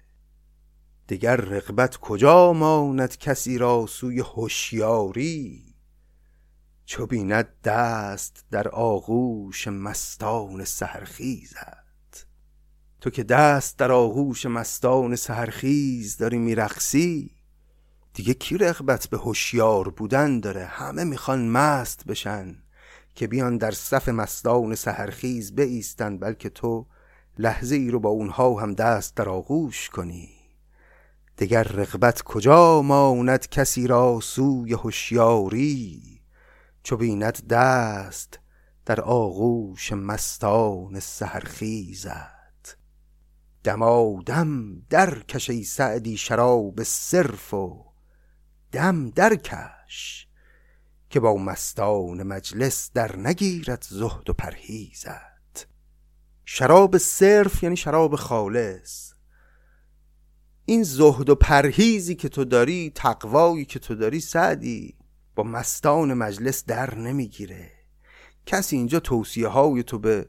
دیگر 1.06 1.36
رقبت 1.36 1.96
کجا 1.96 2.52
ماند 2.52 3.18
کسی 3.18 3.58
را 3.58 3.86
سوی 3.86 4.20
هوشیاری؟ 4.20 5.73
چو 6.84 7.06
بیند 7.06 7.48
دست 7.64 8.44
در 8.50 8.68
آغوش 8.68 9.68
مستان 9.68 10.64
سهرخیزد 10.64 11.84
تو 13.00 13.10
که 13.10 13.22
دست 13.22 13.78
در 13.78 13.92
آغوش 13.92 14.46
مستان 14.46 15.16
سهرخیز 15.16 16.16
داری 16.16 16.38
میرقصی 16.38 17.30
دیگه 18.14 18.34
کی 18.34 18.58
رغبت 18.58 19.06
به 19.06 19.16
هوشیار 19.16 19.88
بودن 19.88 20.40
داره؟ 20.40 20.64
همه 20.64 21.04
می‌خوان 21.04 21.48
مست 21.48 22.06
بشن 22.06 22.56
که 23.14 23.26
بیان 23.26 23.56
در 23.56 23.70
صف 23.70 24.08
مستان 24.08 24.74
سهرخیز 24.74 25.56
بایستن 25.56 26.18
بلکه 26.18 26.48
تو 26.48 26.86
لحظه 27.38 27.76
ای 27.76 27.90
رو 27.90 28.00
با 28.00 28.08
اونها 28.08 28.60
هم 28.60 28.74
دست 28.74 29.16
در 29.16 29.28
آغوش 29.28 29.90
کنی. 29.90 30.28
دگر 31.38 31.62
رغبت 31.62 32.22
کجا 32.22 32.82
ماند 32.82 33.48
کسی 33.48 33.86
را 33.86 34.20
سوی 34.22 34.72
هوشیاری؟ 34.72 36.13
چو 36.84 36.96
بیند 36.96 37.46
دست 37.46 38.38
در 38.86 39.00
آغوش 39.00 39.92
مستان 39.92 41.00
سهرخیزد 41.00 42.34
دمادم 43.64 44.80
در 44.90 45.18
کشی 45.18 45.64
سعدی 45.64 46.16
شراب 46.16 46.82
صرف 46.82 47.54
و 47.54 47.84
دم 48.72 49.10
درکش 49.10 50.28
که 51.10 51.20
با 51.20 51.36
مستان 51.36 52.22
مجلس 52.22 52.90
در 52.94 53.16
نگیرد 53.16 53.86
زهد 53.88 54.30
و 54.30 54.32
پرهیزد 54.32 55.66
شراب 56.44 56.98
صرف 56.98 57.62
یعنی 57.62 57.76
شراب 57.76 58.16
خالص. 58.16 59.12
این 60.64 60.82
زهد 60.82 61.28
و 61.28 61.34
پرهیزی 61.34 62.14
که 62.14 62.28
تو 62.28 62.44
داری 62.44 62.92
تقوایی 62.94 63.64
که 63.64 63.78
تو 63.78 63.94
داری 63.94 64.20
سعدی 64.20 64.96
با 65.34 65.42
مستان 65.42 66.14
مجلس 66.14 66.64
در 66.64 66.94
نمی‌گیره. 66.94 67.70
کسی 68.46 68.76
اینجا 68.76 69.00
توصیه 69.00 69.48
های 69.48 69.82
تو 69.82 69.98
به 69.98 70.26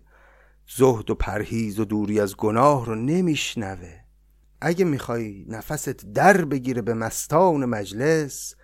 زهد 0.78 1.10
و 1.10 1.15
پرهیز 1.15 1.80
و 1.80 1.86
دوری 1.86 2.20
از 2.20 2.36
گناه 2.36 2.86
رو 2.86 2.96
نمیشنوه. 2.96 4.00
اگه 4.62 4.86
می‌خوای 4.86 5.46
نفست 5.48 5.89
در 5.89 6.46
بگیره 6.46 6.82
به 6.82 6.94
مستان 6.94 7.65
مجلس 7.65 8.56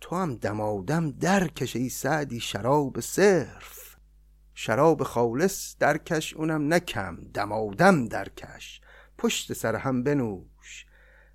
تو 0.00 0.16
هم 0.16 0.34
دمادم 0.34 1.10
در 1.10 1.48
کش 1.48 1.76
ای 1.76 1.88
سعدی 1.88 2.40
شراب 2.40 3.00
صرف. 3.00 3.96
شراب 4.54 5.02
خالص 5.02 5.76
درکش 5.78 6.34
اونم 6.34 6.74
نکم 6.74 7.18
دمادم 7.34 8.08
درکش 8.08 8.80
پشت 9.18 9.52
سر 9.52 9.76
هم 9.76 10.02
بنوش 10.02 10.86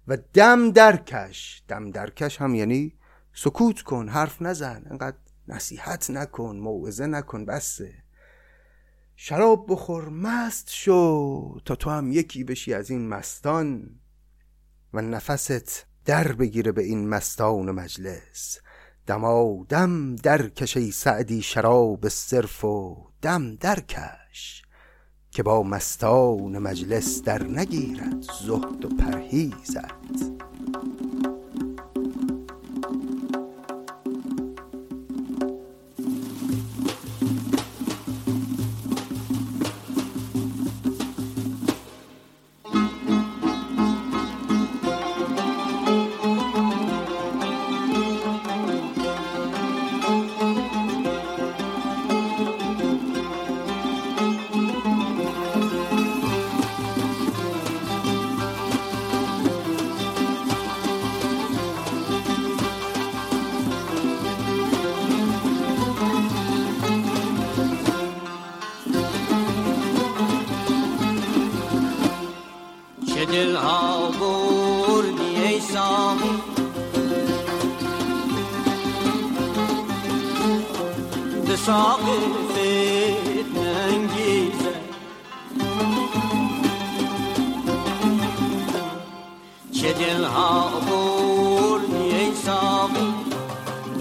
و 0.07 0.17
دم 0.33 0.71
درکش 0.71 1.63
دم 1.67 1.91
درکش 1.91 2.41
هم 2.41 2.55
یعنی 2.55 2.96
سکوت 3.39 3.81
کن 3.81 4.09
حرف 4.09 4.41
نزن 4.41 4.83
انقدر 4.89 5.17
نصیحت 5.47 6.09
نکن 6.09 6.55
موعظه 6.55 7.05
نکن 7.07 7.45
بسه. 7.45 7.93
شراب 9.15 9.65
بخور 9.69 10.09
مست 10.09 10.69
شو 10.69 11.59
تا 11.65 11.75
تو 11.75 11.89
هم 11.89 12.11
یکی 12.11 12.43
بشی 12.43 12.73
از 12.73 12.89
این 12.89 13.07
مستان 13.07 13.89
و 14.93 15.01
نفست 15.01 15.85
در 16.05 16.31
بگیره 16.31 16.71
به 16.71 16.83
این 16.83 17.09
مستان 17.09 17.71
مجلس. 17.71 18.59
دما 19.07 19.65
دم 19.69 20.15
در 20.15 20.49
کشی 20.49 20.91
سعدی 20.91 21.41
شراب 21.41 22.07
صرف 22.07 22.65
و 22.65 23.07
دم 23.21 23.55
درکش 23.55 24.63
که 25.31 25.43
با 25.43 25.63
مستان 25.63 26.57
مجلس 26.57 27.21
در 27.21 27.43
نگیرد 27.43 28.21
زهد 28.21 28.85
و 28.85 28.89
پرهیزد 28.89 29.97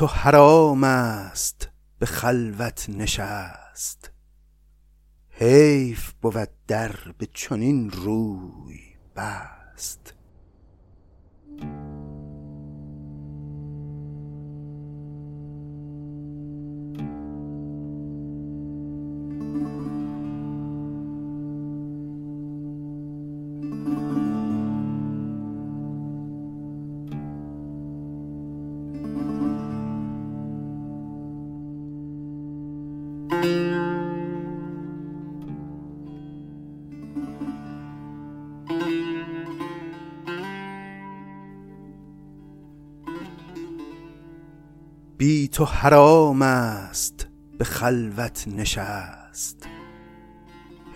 تو 0.00 0.06
حرام 0.06 0.84
است 0.84 1.68
به 1.98 2.06
خلوت 2.06 2.86
نشست. 2.88 4.10
حیف 5.30 6.12
بود 6.22 6.48
در 6.66 6.92
به 7.18 7.28
چنین 7.34 7.90
روی 7.90 8.78
بست. 9.16 10.14
تو 45.60 45.66
حرام 45.66 46.42
است 46.42 47.26
به 47.58 47.64
خلوت 47.64 48.48
نشست. 48.48 49.68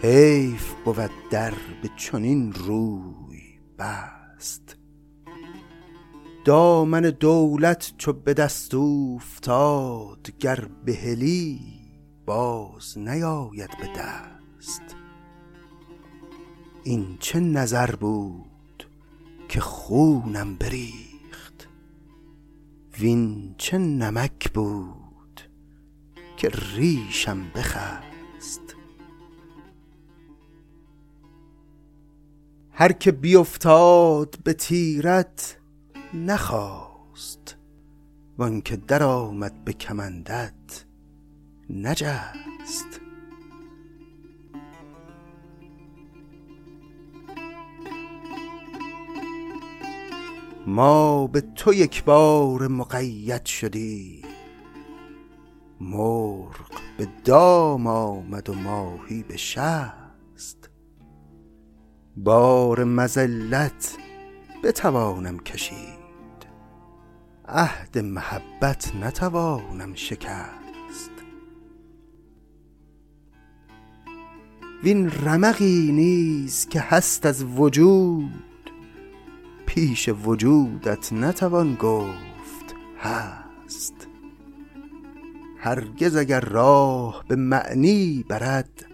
حیف 0.03 0.74
بود 0.85 1.11
در 1.31 1.50
به 1.83 1.90
چنین 1.96 2.53
روی 2.53 3.40
بست. 3.79 4.77
دامن 6.44 7.00
دولت 7.00 7.92
چو 7.98 8.12
به 8.12 8.35
دست 8.35 8.74
اوفتاد 8.74 10.31
گر 10.38 10.68
بهلی 10.85 11.61
باز 12.27 12.98
نیاید 12.98 13.70
به 13.81 13.87
دست. 13.87 14.96
این 16.85 17.16
چه 17.20 17.40
نظر 17.40 17.90
بود 17.96 18.87
که 19.48 19.61
خونم 19.61 20.57
بریخت 20.57 21.03
وین 23.00 23.54
چه 23.59 23.78
نمک 23.78 24.52
بود 24.52 25.40
که 26.37 26.50
ریشم 26.76 27.50
بخست؟ 27.54 28.76
هر 32.72 32.92
که 32.92 33.12
بیفتاد 33.12 34.38
به 34.44 34.52
تیرت 34.52 35.59
نخواست 36.14 37.57
وانکه 38.38 38.76
در 38.76 39.02
آمد 39.02 39.64
به 39.64 39.72
کمندت 39.72 40.85
نجست. 41.70 43.03
ما 50.66 51.27
به 51.27 51.40
تو 51.40 51.74
یک 51.74 52.05
بار 52.05 52.68
مقید 52.68 53.44
شدیم 53.44 54.24
مرغ 55.81 56.70
به 56.98 57.09
دام 57.24 57.87
آمد 57.87 58.50
و 58.50 58.55
ماهی 58.55 59.22
به 59.22 59.37
شست. 59.37 60.70
بار 62.16 62.85
مذلت 62.85 63.96
بتوانم 64.64 65.38
کشید. 65.38 66.05
عهد 67.48 67.98
محبت 67.98 68.92
نتوانم 68.96 69.94
شکست. 69.94 71.11
وین 74.85 75.11
رمقی 75.11 75.92
نیز 75.92 76.68
که 76.68 76.81
هست 76.81 77.27
از 77.27 77.44
وجود 77.44 78.43
پیش 79.74 80.08
وجودت 80.08 81.12
نتوان 81.12 81.74
گفت 81.74 82.74
هست. 82.98 83.94
هرگز 85.58 86.16
اگر 86.16 86.40
راه 86.40 87.24
به 87.28 87.37
معنی 87.37 88.24
برد 88.28 88.87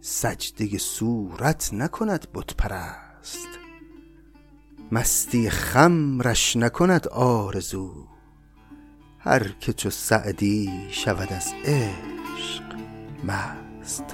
سجده 0.00 0.78
صورت 0.78 1.70
نکند 1.72 2.26
بت 2.34 2.54
پرست 2.54 3.48
مستی 4.92 5.50
خمرش 5.50 6.56
نکند 6.56 7.08
آرزو 7.08 8.06
هر 9.18 9.48
که 9.48 9.72
چو 9.72 9.90
سعدی 9.90 10.70
شود 10.90 11.32
از 11.32 11.52
عشق 11.64 12.62
مست. 13.24 14.04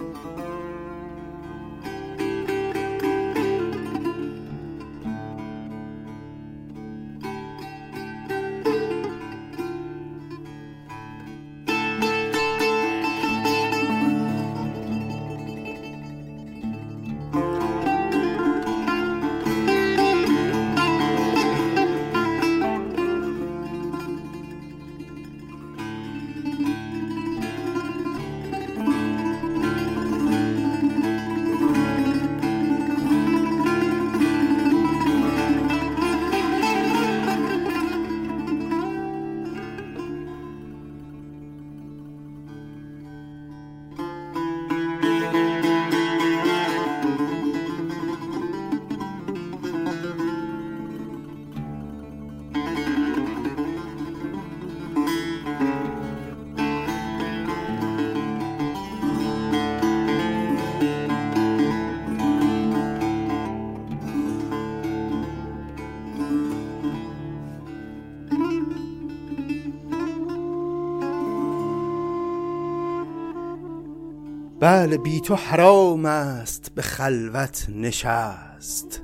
بله 74.65 74.99
بی 74.99 75.21
تو 75.21 75.35
حرام 75.35 76.07
است 76.07 76.73
به 76.75 76.83
خلوت 76.83 77.67
نشست. 77.69 79.03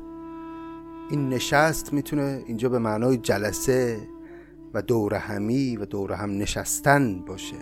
این 1.10 1.28
نشست 1.28 1.92
می‌تونه 1.92 2.42
اینجا 2.46 2.68
به 2.68 2.78
معنای 2.78 3.16
جلسه 3.16 4.00
و 4.74 4.82
دور 4.82 5.14
همی 5.14 5.76
و 5.76 5.84
دور 5.84 6.12
هم 6.12 6.38
نشستن 6.38 7.20
باشه. 7.20 7.56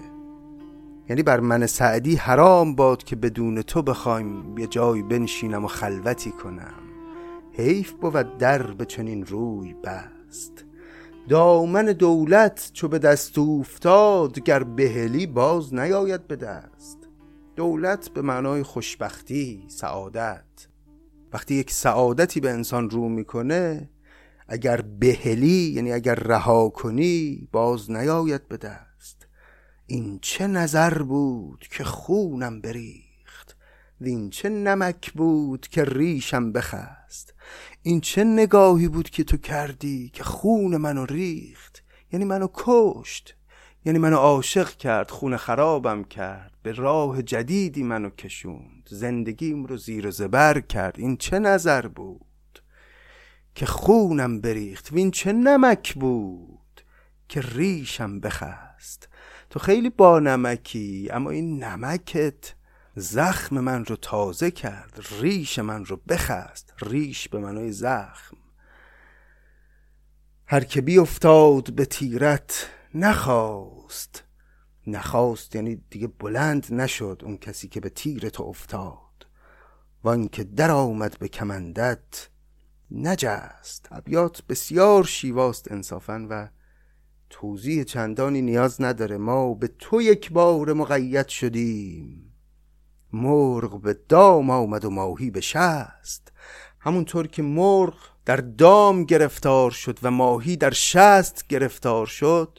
یعنی 1.08 1.22
بر 1.22 1.40
من 1.40 1.66
سعدی 1.66 2.16
حرام 2.16 2.74
باد 2.74 3.02
که 3.02 3.16
بدون 3.16 3.62
تو 3.62 3.82
بخوایم 3.82 4.58
یه 4.58 4.66
جایی 4.66 5.02
بنشینم 5.02 5.64
و 5.64 5.68
خلوتی 5.68 6.30
کنم. 6.30 6.74
حیف 7.52 7.92
بود 7.92 8.38
در 8.38 8.62
به 8.62 8.84
چنین 8.84 9.26
روی 9.26 9.74
بست. 9.74 10.64
دامن 11.28 11.84
دولت 11.84 12.70
چو 12.72 12.88
به 12.88 12.98
دست 12.98 13.38
افتاد 13.38 14.40
گر 14.40 14.62
بهلی 14.62 15.26
باز 15.26 15.74
نیاید 15.74 16.26
به 16.26 16.37
دست. 16.37 17.08
دولت 17.59 18.09
به 18.09 18.23
معنای 18.23 18.62
خوشبختی 18.62 19.64
سعادت. 19.68 20.44
وقتی 21.33 21.55
یک 21.55 21.71
سعادتی 21.71 22.40
به 22.40 22.51
انسان 22.51 22.90
رو 22.90 23.09
می‌کنه 23.09 23.90
اگر 24.49 24.81
بهلی 24.81 25.73
یعنی 25.75 25.92
اگر 25.92 26.14
رها 26.14 26.68
کنی 26.68 27.49
باز 27.53 27.90
نیاید 27.90 28.49
به 28.49 28.57
دست. 28.57 29.27
این 29.87 30.18
چه 30.23 30.47
نظر 30.47 31.03
بود 31.03 31.66
که 31.71 31.85
خونم 31.85 32.61
بریخت؟ 32.61 33.57
وین 34.01 34.31
چه 34.31 34.49
نمک 34.49 35.12
بود 35.12 35.68
که 35.68 35.85
ریشم 35.85 36.53
بخست؟ 36.53 37.35
این 37.83 38.01
چه 38.01 38.25
نگاهی 38.25 38.88
بود 38.88 39.11
که 39.11 39.25
تو 39.25 39.37
کردی 39.37 40.09
که 40.09 40.25
خون 40.25 40.77
منو 40.77 41.07
ریخت؟ 41.07 41.85
یعنی 42.12 42.25
منو 42.25 42.49
کشت 42.55 43.35
یعنی 43.85 43.99
منو 43.99 44.16
عاشق 44.16 44.71
کرد 44.71 45.11
خون 45.11 45.37
خرابم 45.37 46.05
کرد. 46.05 46.58
به 46.68 46.74
راه 46.74 47.22
جدیدی 47.22 47.83
منو 47.83 48.11
کشوند. 48.11 48.88
زندگیم 48.90 49.64
رو 49.64 49.76
زیر 49.76 50.07
و 50.07 50.11
زبر 50.11 50.61
کرد. 50.61 50.98
این 50.98 51.16
چه 51.16 51.38
نظر 51.38 51.88
بود؟ 51.88 52.62
که 53.54 53.66
خونم 53.66 54.40
بریخت. 54.40 54.92
وین 54.92 55.11
چه 55.11 55.33
نمک 55.33 55.94
بود؟ 55.94 56.81
که 57.28 57.40
ریشم 57.40 58.20
بخست. 58.20 59.09
تو 59.50 59.59
خیلی 59.59 59.90
با 59.90 60.20
نمکی 60.20 61.09
اما 61.12 61.31
این 61.31 61.64
نمکت 61.64 62.54
زخم 62.96 63.61
من 63.61 63.85
رو 63.85 63.96
تازه 63.96 64.50
کرد. 64.50 65.00
ریش 65.20 65.59
من 65.59 65.85
رو 65.85 66.00
بخست. 66.09 66.74
ریش 66.83 67.28
به 67.28 67.38
منوی 67.38 67.72
زخم. 67.72 68.37
هر 70.46 70.64
که 70.64 70.81
بی 70.81 70.98
افتاد 70.98 71.72
به 71.72 71.85
تیرت 71.85 72.70
نخواست. 72.94 74.27
نخواست 74.88 75.55
یعنی 75.55 75.83
دیگه 75.90 76.07
بلند 76.07 76.66
نشد 76.70 77.22
اون 77.24 77.37
کسی 77.37 77.68
که 77.68 77.81
به 77.81 77.88
تیر 77.88 78.29
تو 78.29 78.42
افتاد. 78.42 79.27
وان 80.05 80.29
که 80.29 80.44
در 80.44 80.70
آمد 80.70 81.18
به 81.18 81.29
کمندت 81.29 82.29
نجست. 82.90 83.88
ابیات 83.90 84.42
بسیار 84.48 85.05
شیواست 85.05 85.72
انصافا 85.72 86.27
و 86.31 86.48
توضیح 87.31 87.85
چندانی 87.85 88.42
نیاز 88.42 88.83
نداره. 88.83 89.16
ما 89.16 89.55
به 89.55 89.68
تو 89.79 90.03
یک 90.03 90.33
بار 90.33 90.72
مقید 90.72 91.29
شدیم. 91.29 92.35
مرغ 93.12 93.81
به 93.81 93.98
دام 94.09 94.51
آمد 94.51 94.85
و 94.85 94.90
ماهی 94.90 95.31
به 95.31 95.40
شست. 95.40 96.33
همونطور 96.81 97.27
که 97.27 97.42
مرغ 97.42 97.94
در 98.24 98.37
دام 98.37 99.05
گرفتار 99.05 99.70
شد 99.70 99.98
و 100.03 100.11
ماهی 100.11 100.57
در 100.57 100.70
شست 100.70 101.46
گرفتار 101.48 102.07
شد 102.07 102.59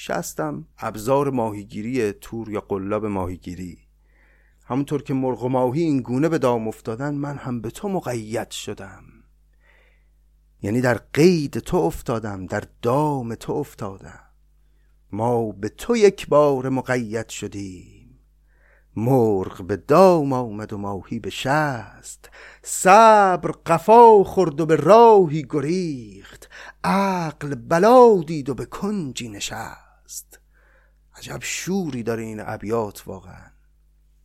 شستم. 0.00 0.64
ابزار 0.78 1.30
ماهیگیری 1.30 2.12
تور 2.12 2.50
یا 2.50 2.60
قلاب 2.60 3.06
ماهیگیری. 3.06 3.78
همونطور 4.64 5.02
که 5.02 5.14
مرغ 5.14 5.42
و 5.44 5.48
ماهی 5.48 5.82
این 5.82 6.00
گونه 6.00 6.28
به 6.28 6.38
دام 6.38 6.68
افتادن 6.68 7.14
من 7.14 7.36
هم 7.36 7.60
به 7.60 7.70
تو 7.70 7.88
مقید 7.88 8.50
شدم. 8.50 9.04
یعنی 10.62 10.80
در 10.80 10.94
قید 10.94 11.58
تو 11.58 11.76
افتادم 11.76 12.46
در 12.46 12.64
دام 12.82 13.34
تو 13.34 13.52
افتادم. 13.52 14.20
ما 15.12 15.52
به 15.52 15.68
تو 15.68 15.96
یک 15.96 16.28
بار 16.28 16.68
مقید 16.68 17.28
شدیم. 17.28 18.18
مرغ 18.96 19.62
به 19.66 19.76
دام 19.76 20.32
آمد 20.32 20.72
و 20.72 20.78
ماهی 20.78 21.18
به 21.18 21.30
شست. 21.30 22.30
صبر 22.62 23.50
قفا 23.66 24.24
خورد 24.24 24.60
و 24.60 24.66
به 24.66 24.76
راهی 24.76 25.46
گریخت. 25.50 26.48
عقل 26.84 27.54
بلا 27.54 28.22
دید 28.26 28.48
و 28.48 28.54
به 28.54 28.64
کنجی 28.64 29.28
نشست. 29.28 29.87
عجب 31.16 31.38
شوری 31.40 32.02
داره 32.02 32.22
این 32.22 32.40
ابیات 32.40 33.02
واقعا. 33.06 33.50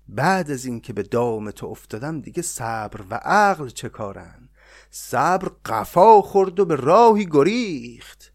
بعد 0.07 0.51
از 0.51 0.65
اینکه 0.65 0.93
به 0.93 1.03
دام 1.03 1.51
تو 1.51 1.67
افتادم 1.67 2.21
دیگه 2.21 2.41
صبر 2.41 3.01
و 3.09 3.13
عقل 3.15 3.69
چه 3.69 3.89
کارن؟ 3.89 4.49
صبر 4.89 5.51
قفا 5.65 6.21
خورد 6.21 6.59
و 6.59 6.65
به 6.65 6.75
راهی 6.75 7.27
گریخت. 7.31 8.33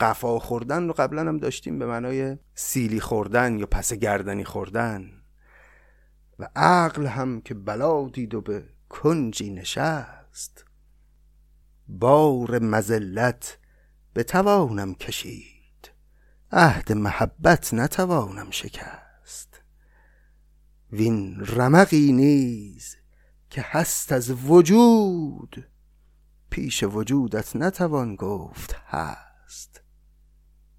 قفا 0.00 0.38
خوردن 0.38 0.86
رو 0.86 0.92
قبلا 0.92 1.20
هم 1.20 1.36
داشتیم 1.36 1.78
به 1.78 1.86
معنای 1.86 2.38
سیلی 2.54 3.00
خوردن 3.00 3.58
یا 3.58 3.66
پس 3.66 3.92
گردنی 3.92 4.44
خوردن. 4.44 5.10
و 6.38 6.48
عقل 6.56 7.06
هم 7.06 7.40
که 7.40 7.54
بلا 7.54 8.08
دید 8.08 8.34
و 8.34 8.40
به 8.40 8.64
کنجی 8.88 9.50
نشست. 9.50 10.64
بار 11.88 12.58
مزلت 12.58 13.58
بتوانم 14.14 14.94
کشید. 14.94 15.53
عهد 16.52 16.92
محبت 16.92 17.74
نتوانم 17.74 18.50
شکست. 18.50 19.62
وین 20.92 21.40
رمقی 21.46 22.12
نیز 22.12 22.96
که 23.50 23.64
هست 23.64 24.12
از 24.12 24.30
وجود 24.30 25.68
پیش 26.50 26.82
وجودت 26.82 27.56
نتوان 27.56 28.16
گفت 28.16 28.74
هست. 28.86 29.80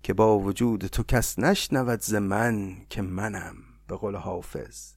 که 0.04 0.14
با 0.14 0.40
وجود 0.40 0.86
تو 0.88 1.04
کس 1.04 1.40
نشنود 1.40 2.02
ز 2.02 2.14
من 2.14 2.86
که 2.90 3.02
منم 3.02 3.56
به 3.88 3.96
قول 3.96 4.16
حافظ. 4.16 4.94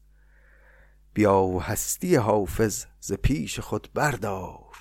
بیا 1.14 1.42
و 1.42 1.62
هستی 1.62 2.16
حافظ 2.16 2.84
ز 3.00 3.12
پیش 3.12 3.60
خود 3.60 3.90
بردار. 3.94 4.76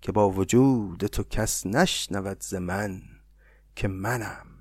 که 0.00 0.12
با 0.12 0.30
وجود 0.30 1.06
تو 1.06 1.22
کس 1.22 1.66
نشنود 1.66 2.40
ز 2.40 2.54
من 2.54 3.02
که 3.76 3.88
منم 3.88 4.55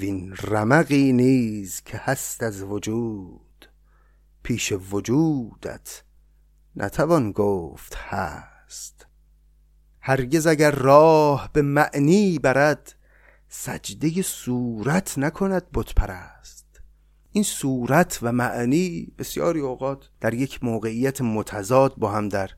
وین 0.00 0.34
رمقی 0.42 1.12
نیز 1.12 1.82
که 1.84 1.98
هست 1.98 2.42
از 2.42 2.62
وجود 2.62 3.68
پیش 4.42 4.72
وجودت 4.90 6.02
نتوان 6.76 7.32
گفت 7.32 7.94
هست. 7.94 9.06
هرگز 10.00 10.46
اگر 10.46 10.70
راه 10.70 11.50
به 11.52 11.62
معنی 11.62 12.38
برد 12.38 12.94
سجده 13.48 14.22
صورت 14.22 15.18
نکند 15.18 15.62
بت 15.74 15.94
پرست 15.94 16.80
این 17.32 17.44
صورت 17.44 18.18
و 18.22 18.32
معنی 18.32 19.12
بسیاری 19.18 19.60
اوقات 19.60 20.10
در 20.20 20.34
یک 20.34 20.64
موقعیت 20.64 21.20
متضاد 21.20 21.94
با 21.96 22.10
هم 22.10 22.28
در 22.28 22.50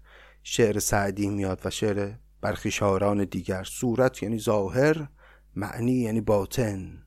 شعر 0.43 0.79
سعدی 0.79 1.29
میاد 1.29 1.61
و 1.65 1.71
شعر 1.71 2.15
برخی 2.41 2.71
شاعران 2.71 3.25
دیگر. 3.25 3.65
صورت 3.65 4.23
یعنی 4.23 4.39
ظاهر 4.39 5.09
معنی 5.57 5.93
یعنی 5.93 6.21
باطن. 6.21 7.03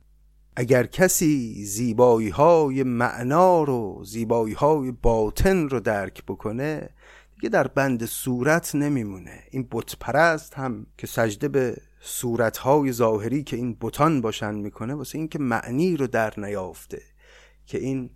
اگر 0.55 0.85
کسی 0.85 1.65
زیبایی 1.65 2.29
های 2.29 2.83
معنا 2.83 3.63
رو 3.63 4.03
زیبایی 4.05 4.53
های 4.53 4.91
باطن 4.91 5.69
رو 5.69 5.79
درک 5.79 6.23
بکنه 6.25 6.89
دیگه 7.35 7.49
در 7.49 7.67
بند 7.67 8.05
صورت 8.05 8.75
نمیمونه. 8.75 9.43
این 9.51 9.67
بت 9.71 9.95
پرست 9.99 10.53
هم 10.53 10.85
که 10.97 11.07
سجده 11.07 11.47
به 11.47 11.77
صورت 12.01 12.57
های 12.57 12.91
ظاهری 12.91 13.43
که 13.43 13.55
این 13.57 13.77
بتان 13.81 14.21
باشن 14.21 14.55
می‌کنه 14.55 14.93
واسه 14.93 15.17
اینکه 15.17 15.39
معنی 15.39 15.97
رو 15.97 16.07
در 16.07 16.33
نیافته 16.37 17.01
که 17.65 17.77
این 17.77 18.09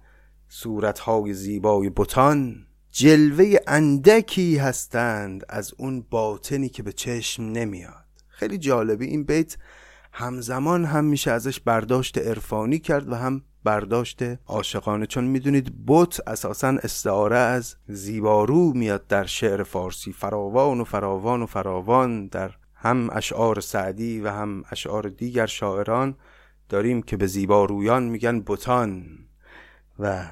صورت 0.48 1.00
های 1.00 1.34
زیبای 1.34 1.90
بتان 1.90 2.68
جلوه 2.92 3.56
اندکی 3.68 4.58
هستند 4.58 5.44
از 5.50 5.74
اون 5.78 6.06
باطنی 6.10 6.70
که 6.70 6.84
به 6.84 6.94
چشم 6.94 7.44
نمیاد. 7.44 8.06
خیلی 8.28 8.58
جالبی 8.58 9.06
این 9.06 9.24
بیت 9.24 9.58
همزمان 10.18 10.86
هم 10.86 11.06
میشه 11.06 11.32
ازش 11.32 11.60
برداشت 11.60 12.18
عرفانی 12.18 12.80
کرد 12.80 13.12
و 13.12 13.16
هم 13.16 13.42
برداشت 13.64 14.24
عاشقانه. 14.46 15.06
چون 15.06 15.24
می‌دونید 15.24 15.74
بت 15.88 16.28
اساسا 16.28 16.68
استعاره 16.68 17.38
از 17.38 17.76
زیبارو 17.88 18.74
میاد 18.74 19.08
در 19.08 19.26
شعر 19.26 19.64
فارسی. 19.64 20.14
فراوان 20.14 20.82
و 20.82 20.84
فراوان 20.84 21.42
و 21.42 21.46
فراوان 21.46 22.28
در 22.28 22.52
هم 22.76 23.10
اشعار 23.12 23.60
سعدی 23.60 24.22
و 24.22 24.30
هم 24.30 24.64
اشعار 24.72 25.10
دیگر 25.10 25.46
شاعران 25.46 26.16
داریم 26.70 27.02
که 27.02 27.18
به 27.18 27.28
زیبارویان 27.28 28.04
میگن 28.04 28.44
بتان. 28.48 29.06
و 30.00 30.26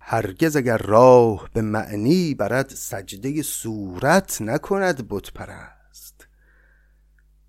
هرگز 0.00 0.56
اگر 0.56 0.78
راه 0.78 1.48
به 1.52 1.62
معنی 1.62 2.34
برد 2.34 2.68
سجده 2.68 3.42
صورت 3.42 4.42
نکند 4.42 5.08
بت 5.08 5.32
پرست. 5.32 5.75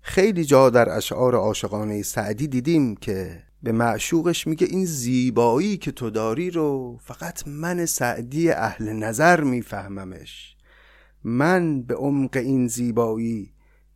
خیلی 0.08 0.44
جا 0.44 0.70
در 0.70 0.96
اشعار 0.96 1.34
عاشقانه 1.34 2.02
سعدی 2.02 2.48
دیدیم 2.48 2.96
که 2.96 3.42
به 3.62 3.72
معشوقش 3.72 4.46
میگه 4.46 4.66
این 4.66 4.84
زیبایی 4.84 5.76
که 5.76 5.92
تو 5.92 6.10
داری 6.10 6.50
رو 6.50 6.98
فقط 7.00 7.48
من 7.48 7.86
سعدی 7.86 8.50
اهل 8.50 8.92
نظر 8.92 9.40
میفهممش. 9.40 10.56
من 11.24 11.82
به 11.82 11.94
عمق 11.94 12.36
این 12.36 12.68
زیبایی 12.68 13.52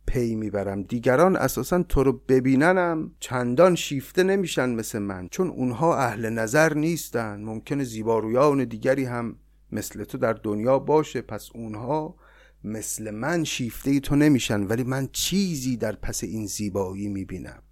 پی 0.07 0.35
می‌برم. 0.35 0.83
دیگران 0.83 1.35
اساسا 1.35 1.83
تو 1.83 2.03
رو 2.03 2.21
ببیننم 2.27 3.11
چندان 3.19 3.75
شیفته 3.75 4.23
نمیشن 4.23 4.69
مثل 4.69 4.99
من 4.99 5.27
چون 5.31 5.47
اونها 5.47 5.97
اهل 5.97 6.29
نظر 6.29 6.73
نیستن. 6.73 7.41
ممکنه 7.43 7.83
زیبارویان 7.83 8.63
دیگری 8.63 9.05
هم 9.05 9.35
مثل 9.71 10.03
تو 10.03 10.17
در 10.17 10.33
دنیا 10.33 10.79
باشه 10.79 11.21
پس 11.21 11.49
اونها 11.53 12.15
مثل 12.63 13.11
من 13.11 13.43
شیفته 13.43 13.99
تو 13.99 14.15
نمیشن 14.15 14.63
ولی 14.63 14.83
من 14.83 15.09
چیزی 15.11 15.77
در 15.77 15.95
پس 15.95 16.23
این 16.23 16.47
زیبایی 16.47 17.07
می‌بینم. 17.07 17.63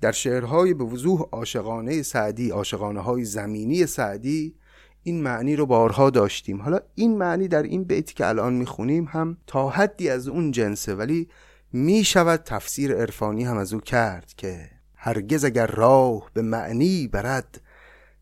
در 0.00 0.12
شعرهای 0.12 0.74
به 0.74 0.84
وضوح 0.84 1.20
عاشقانه 1.20 2.02
سعدی 2.02 2.50
عاشقانه 2.50 3.00
های 3.00 3.24
زمینی 3.24 3.86
سعدی 3.86 4.54
این 5.02 5.22
معنی 5.22 5.56
رو 5.56 5.66
بارها 5.66 6.10
داشتیم. 6.10 6.62
حالا 6.62 6.80
این 6.94 7.18
معنی 7.18 7.48
در 7.48 7.62
این 7.62 7.84
بیتی 7.84 8.14
که 8.14 8.26
الان 8.26 8.54
می‌خونیم 8.54 9.04
هم 9.04 9.36
تا 9.46 9.68
حدی 9.68 10.08
از 10.08 10.28
اون 10.28 10.50
جنسه 10.50 10.94
ولی 10.94 11.28
می‌شود 11.72 12.42
تفسیر 12.44 12.94
عرفانی 12.94 13.44
هم 13.44 13.56
از 13.56 13.72
او 13.72 13.80
کرد 13.80 14.32
که 14.36 14.70
هرگز 14.94 15.44
اگر 15.44 15.66
راه 15.66 16.30
به 16.34 16.42
معنی 16.42 17.08
برد 17.08 17.60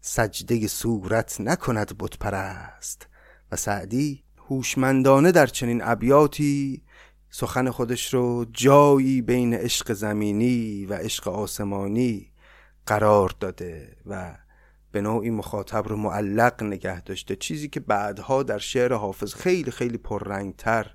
سجده 0.00 0.66
صورت 0.66 1.40
نکند 1.40 1.92
بت 1.98 2.18
پرست 2.18 3.07
و 3.52 3.57
سعدی 3.57 4.26
هوشمندانه 4.51 5.32
در 5.32 5.47
چنین 5.47 5.82
ابیاتی 5.84 6.82
سخن 7.30 7.70
خودش 7.70 8.14
رو 8.14 8.47
جایی 8.53 9.22
بین 9.22 9.55
عشق 9.55 9.92
زمینی 9.92 10.86
و 10.86 10.94
عشق 10.94 11.28
آسمانی 11.28 12.32
قرار 12.86 13.34
داده 13.40 13.97
و 14.07 14.36
به 14.92 15.01
نوعی 15.01 15.30
مخاطب 15.30 15.88
رو 15.88 15.97
معلق 15.97 16.62
نگه 16.62 17.01
داشته. 17.01 17.36
چیزی 17.36 17.68
که 17.68 17.80
بعدها 17.80 18.42
در 18.42 18.59
شعر 18.59 18.92
حافظ 18.92 19.34
خیلی 19.34 19.70
خیلی 19.70 19.99
پررنگتر 19.99 20.90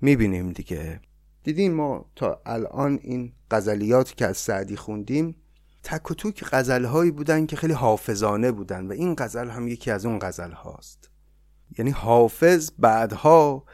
می‌بینیم 0.00 0.52
دیگه. 0.52 1.00
دیدیم 1.42 1.72
ما 1.72 2.10
تا 2.16 2.42
الان 2.46 2.98
این 3.02 3.32
غزلیات 3.50 4.16
که 4.16 4.26
از 4.26 4.36
سعدی 4.36 4.76
خوندیم 4.76 5.36
تک 5.82 6.10
و 6.10 6.14
توک 6.14 6.44
غزلهایی 6.44 7.10
بودن 7.10 7.46
که 7.46 7.56
خیلی 7.56 7.72
حافظانه 7.72 8.52
بودن 8.52 8.86
و 8.86 8.92
این 8.92 9.14
غزل 9.18 9.48
هم 9.48 9.68
یکی 9.68 9.90
از 9.90 10.06
اون 10.06 10.18
غزل 10.18 10.50
هاست. 10.50 11.09
یعنی 11.78 11.90
حافظ 11.90 12.70
بعدها 12.78 13.64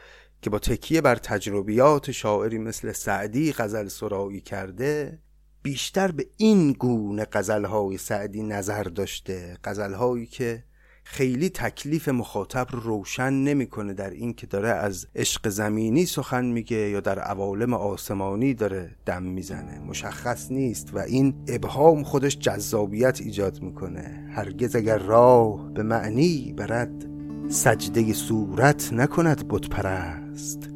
که 0.41 0.49
با 0.49 0.59
تکیه 0.59 1.01
بر 1.01 1.15
تجربیات 1.15 2.11
شاعری 2.11 2.57
مثل 2.57 2.91
سعدی 2.91 3.53
غزل 3.53 3.87
سرایی 3.87 4.41
کرده 4.41 5.19
بیشتر 5.63 6.11
به 6.11 6.27
این 6.37 6.71
گونه 6.71 7.27
غزلهای 7.31 7.97
سعدی 7.97 8.43
نظر 8.43 8.83
داشته. 8.83 9.57
غزلهایی 9.63 10.25
که 10.25 10.63
خیلی 11.03 11.49
تکلیف 11.49 12.09
مخاطب 12.09 12.67
رو 12.71 12.79
روشن 12.79 13.33
نمی‌کنه 13.33 13.93
در 13.93 14.09
این 14.09 14.33
که 14.33 14.47
داره 14.47 14.69
از 14.69 15.07
عشق 15.15 15.49
زمینی 15.49 16.05
سخن 16.05 16.45
میگه 16.45 16.77
یا 16.77 16.99
در 16.99 17.19
عوالم 17.19 17.73
آسمانی 17.73 18.53
داره 18.53 18.95
دم 19.05 19.23
می‌زنه. 19.23 19.79
مشخص 19.79 20.51
نیست 20.51 20.93
و 20.93 20.97
این 20.97 21.33
ابهام 21.47 22.03
خودش 22.03 22.37
جذابیت 22.37 23.21
ایجاد 23.21 23.61
می‌کنه. 23.61 24.31
هرگز 24.35 24.75
اگر 24.75 24.97
راه 24.97 25.73
به 25.73 25.83
معنی 25.83 26.53
برد 26.57 27.16
سجده 27.49 28.13
صورت 28.13 28.93
نکند 28.93 29.47
بت 29.47 29.69
پرست 29.69 30.69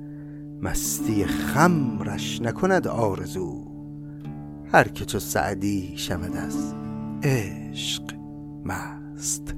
مستی 0.61 1.25
خمرش 1.25 2.41
نکند 2.41 2.87
آرزو. 2.87 3.65
هر 4.73 4.87
که 4.87 5.05
چو 5.05 5.19
سعدی 5.19 5.93
شود 5.97 6.37
از 6.37 6.73
عشق 7.23 8.03
مست. 8.65 9.55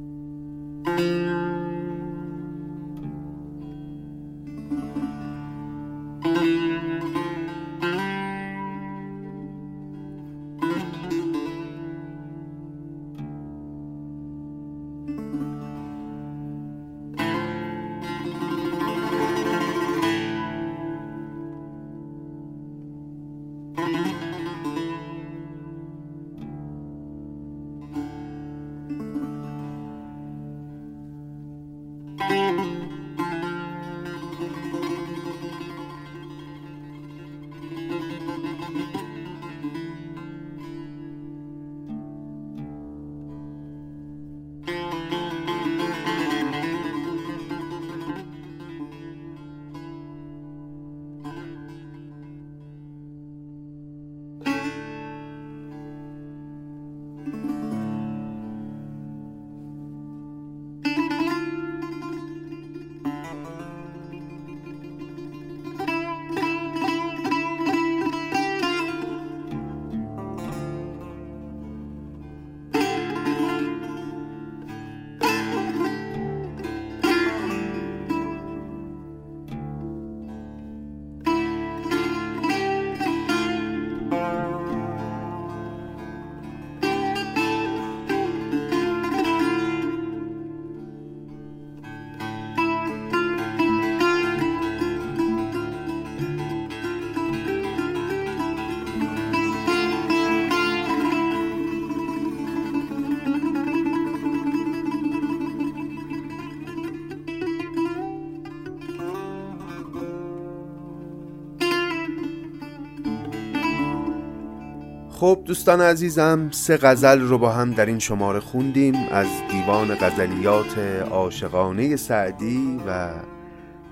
خب 115.23 115.41
دوستان 115.45 115.81
عزیزم 115.81 116.49
سه 116.51 116.77
غزل 116.77 117.21
رو 117.21 117.37
با 117.37 117.49
هم 117.49 117.71
در 117.71 117.85
این 117.85 117.99
شماره 117.99 118.39
خوندیم. 118.39 118.95
از 119.11 119.27
دیوان 119.51 119.95
غزلیات 119.95 120.77
عاشقانه 121.11 121.95
سعدی 121.95 122.81
و 122.87 123.09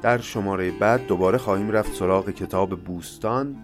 در 0.01 0.17
شماره 0.17 0.71
بعد 0.71 1.07
دوباره 1.07 1.37
خواهیم 1.37 1.71
رفت 1.71 1.93
سراغ 1.93 2.29
کتاب 2.29 2.79
بوستان 2.79 3.55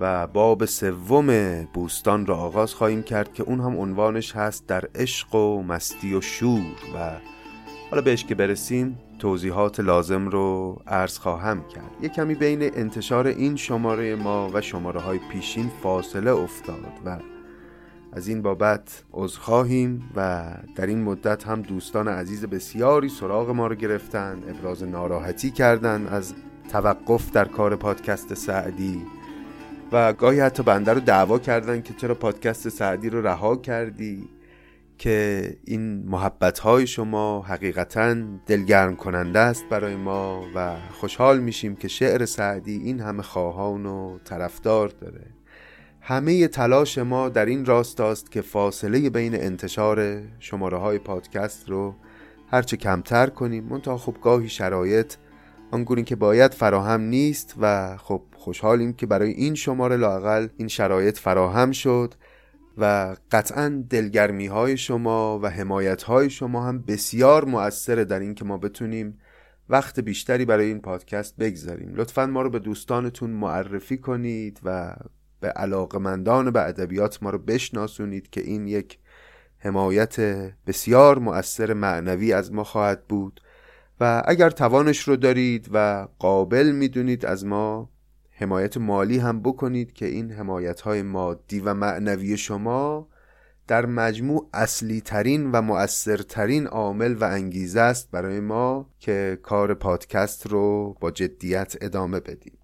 و 0.00 0.26
باب 0.26 0.64
سوم 0.64 1.62
بوستان 1.64 2.26
را 2.26 2.36
آغاز 2.36 2.74
خواهیم 2.74 3.02
کرد 3.02 3.32
که 3.32 3.42
اون 3.42 3.60
هم 3.60 3.76
عنوانش 3.76 4.36
هست 4.36 4.66
در 4.66 4.84
عشق 4.94 5.34
و 5.34 5.62
مستی 5.62 6.14
و 6.14 6.20
شور 6.20 6.62
و 6.96 7.10
حالا 7.90 8.02
بهش 8.02 8.24
که 8.24 8.34
برسیم 8.34 8.98
توضیحات 9.18 9.80
لازم 9.80 10.28
رو 10.28 10.78
عرض 10.86 11.18
خواهم 11.18 11.68
کرد. 11.68 11.90
یه 12.02 12.08
کمی 12.08 12.34
بین 12.34 12.62
انتشار 12.62 13.26
این 13.26 13.56
شماره 13.56 14.14
ما 14.14 14.50
و 14.54 14.60
شماره 14.60 15.00
های 15.00 15.18
پیشین 15.32 15.70
فاصله 15.82 16.30
افتاد 16.30 16.92
و 17.06 17.18
از 18.12 18.28
این 18.28 18.42
بابت 18.42 19.04
خواهیم 19.38 20.10
و 20.16 20.44
در 20.76 20.86
این 20.86 21.02
مدت 21.02 21.46
هم 21.46 21.62
دوستان 21.62 22.08
عزیز 22.08 22.44
بسیاری 22.44 23.08
سراغ 23.08 23.50
ما 23.50 23.66
رو 23.66 23.74
گرفتن 23.74 24.42
ابراز 24.48 24.82
ناراحتی 24.82 25.50
کردن 25.50 26.06
از 26.06 26.34
توقف 26.68 27.32
در 27.32 27.44
کار 27.44 27.76
پادکست 27.76 28.34
سعدی 28.34 29.02
و 29.92 30.12
گاهی 30.12 30.40
حتی 30.40 30.62
بنده 30.62 30.92
رو 30.92 31.00
دعوا 31.00 31.38
کردن 31.38 31.82
که 31.82 31.94
چرا 31.94 32.14
پادکست 32.14 32.68
سعدی 32.68 33.10
رو 33.10 33.26
رها 33.26 33.56
کردی. 33.56 34.28
که 34.98 35.56
این 35.64 36.06
محبت 36.06 36.58
های 36.58 36.86
شما 36.86 37.42
حقیقتا 37.42 38.16
دلگرم 38.46 38.96
کننده 38.96 39.38
است 39.38 39.64
برای 39.70 39.96
ما 39.96 40.46
و 40.54 40.76
خوشحال 40.90 41.40
میشیم 41.40 41.76
که 41.76 41.88
شعر 41.88 42.24
سعدی 42.24 42.76
این 42.76 43.00
همه 43.00 43.22
خواهان 43.22 43.86
و 43.86 44.18
طرفدار 44.24 44.88
داره. 44.88 45.26
همه 46.00 46.48
تلاش 46.48 46.98
ما 46.98 47.28
در 47.28 47.46
این 47.46 47.64
راستاست 47.64 48.30
که 48.30 48.40
فاصله 48.40 49.10
بین 49.10 49.34
انتشار 49.34 50.22
شماره 50.38 50.78
های 50.78 50.98
پادکست 50.98 51.68
رو 51.68 51.94
هرچه 52.50 52.76
کمتر 52.76 53.26
کنیم 53.26 53.64
منتها 53.64 53.98
خب 53.98 54.16
گاهی 54.22 54.48
شرایط 54.48 55.14
آنگونی 55.70 56.04
که 56.04 56.16
باید 56.16 56.54
فراهم 56.54 57.00
نیست 57.00 57.54
و 57.60 57.96
خب 57.96 58.22
خوشحالیم 58.36 58.92
که 58.92 59.06
برای 59.06 59.30
این 59.30 59.54
شماره 59.54 59.96
لاقل 59.96 60.48
این 60.56 60.68
شرایط 60.68 61.18
فراهم 61.18 61.72
شد. 61.72 62.14
و 62.78 63.16
قطعا 63.30 63.84
دلگرمی 63.90 64.46
های 64.46 64.76
شما 64.76 65.38
و 65.38 65.46
حمایت 65.50 66.02
های 66.02 66.30
شما 66.30 66.66
هم 66.66 66.82
بسیار 66.82 67.44
مؤثره 67.44 68.04
در 68.04 68.20
این 68.20 68.34
که 68.34 68.44
ما 68.44 68.58
بتونیم 68.58 69.18
وقت 69.68 70.00
بیشتری 70.00 70.44
برای 70.44 70.66
این 70.66 70.80
پادکست 70.80 71.36
بگذاریم. 71.36 71.94
لطفا 71.94 72.26
ما 72.26 72.42
رو 72.42 72.50
به 72.50 72.58
دوستانتون 72.58 73.30
معرفی 73.30 73.98
کنید 73.98 74.60
و 74.64 74.96
به 75.40 75.48
علاقمندان 75.48 76.50
به 76.50 76.68
ادبیات 76.68 77.22
ما 77.22 77.30
رو 77.30 77.38
بشناسونید 77.38 78.30
که 78.30 78.40
این 78.40 78.66
یک 78.66 78.98
حمایت 79.58 80.20
بسیار 80.66 81.18
مؤثر 81.18 81.72
معنوی 81.72 82.32
از 82.32 82.52
ما 82.52 82.64
خواهد 82.64 83.04
بود. 83.06 83.40
و 84.00 84.22
اگر 84.26 84.50
توانش 84.50 85.08
رو 85.08 85.16
دارید 85.16 85.68
و 85.72 86.08
قابل 86.18 86.70
می‌دونید 86.70 87.26
از 87.26 87.46
ما 87.46 87.90
حمایت 88.36 88.76
مالی 88.76 89.18
هم 89.18 89.40
بکنید 89.40 89.92
که 89.92 90.06
این 90.06 90.30
حمایت 90.30 90.80
های 90.80 91.02
مادی 91.02 91.60
و 91.60 91.74
معنوی 91.74 92.36
شما 92.36 93.08
در 93.66 93.86
مجموع 93.86 94.48
اصلی 94.52 95.00
ترین 95.00 95.50
و 95.50 95.62
مؤثرترین 95.62 96.66
عامل 96.66 97.14
و 97.14 97.24
انگیزه 97.24 97.80
است 97.80 98.10
برای 98.10 98.40
ما 98.40 98.90
که 98.98 99.38
کار 99.42 99.74
پادکست 99.74 100.46
رو 100.46 100.96
با 101.00 101.10
جدیت 101.10 101.76
ادامه 101.80 102.20
بدیم. 102.20 102.58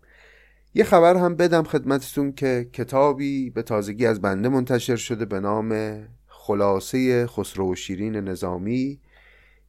یه 0.74 0.84
خبر 0.84 1.16
هم 1.16 1.34
بدم 1.34 1.62
خدمتتون 1.62 2.32
که 2.32 2.68
کتابی 2.72 3.50
به 3.50 3.62
تازگی 3.62 4.06
از 4.06 4.20
بنده 4.20 4.48
منتشر 4.48 4.96
شده 4.96 5.24
به 5.24 5.40
نام 5.40 6.00
خلاصه 6.26 7.26
خسرو 7.26 7.72
و 7.72 7.74
شیرین 7.74 8.16
نظامی 8.16 9.00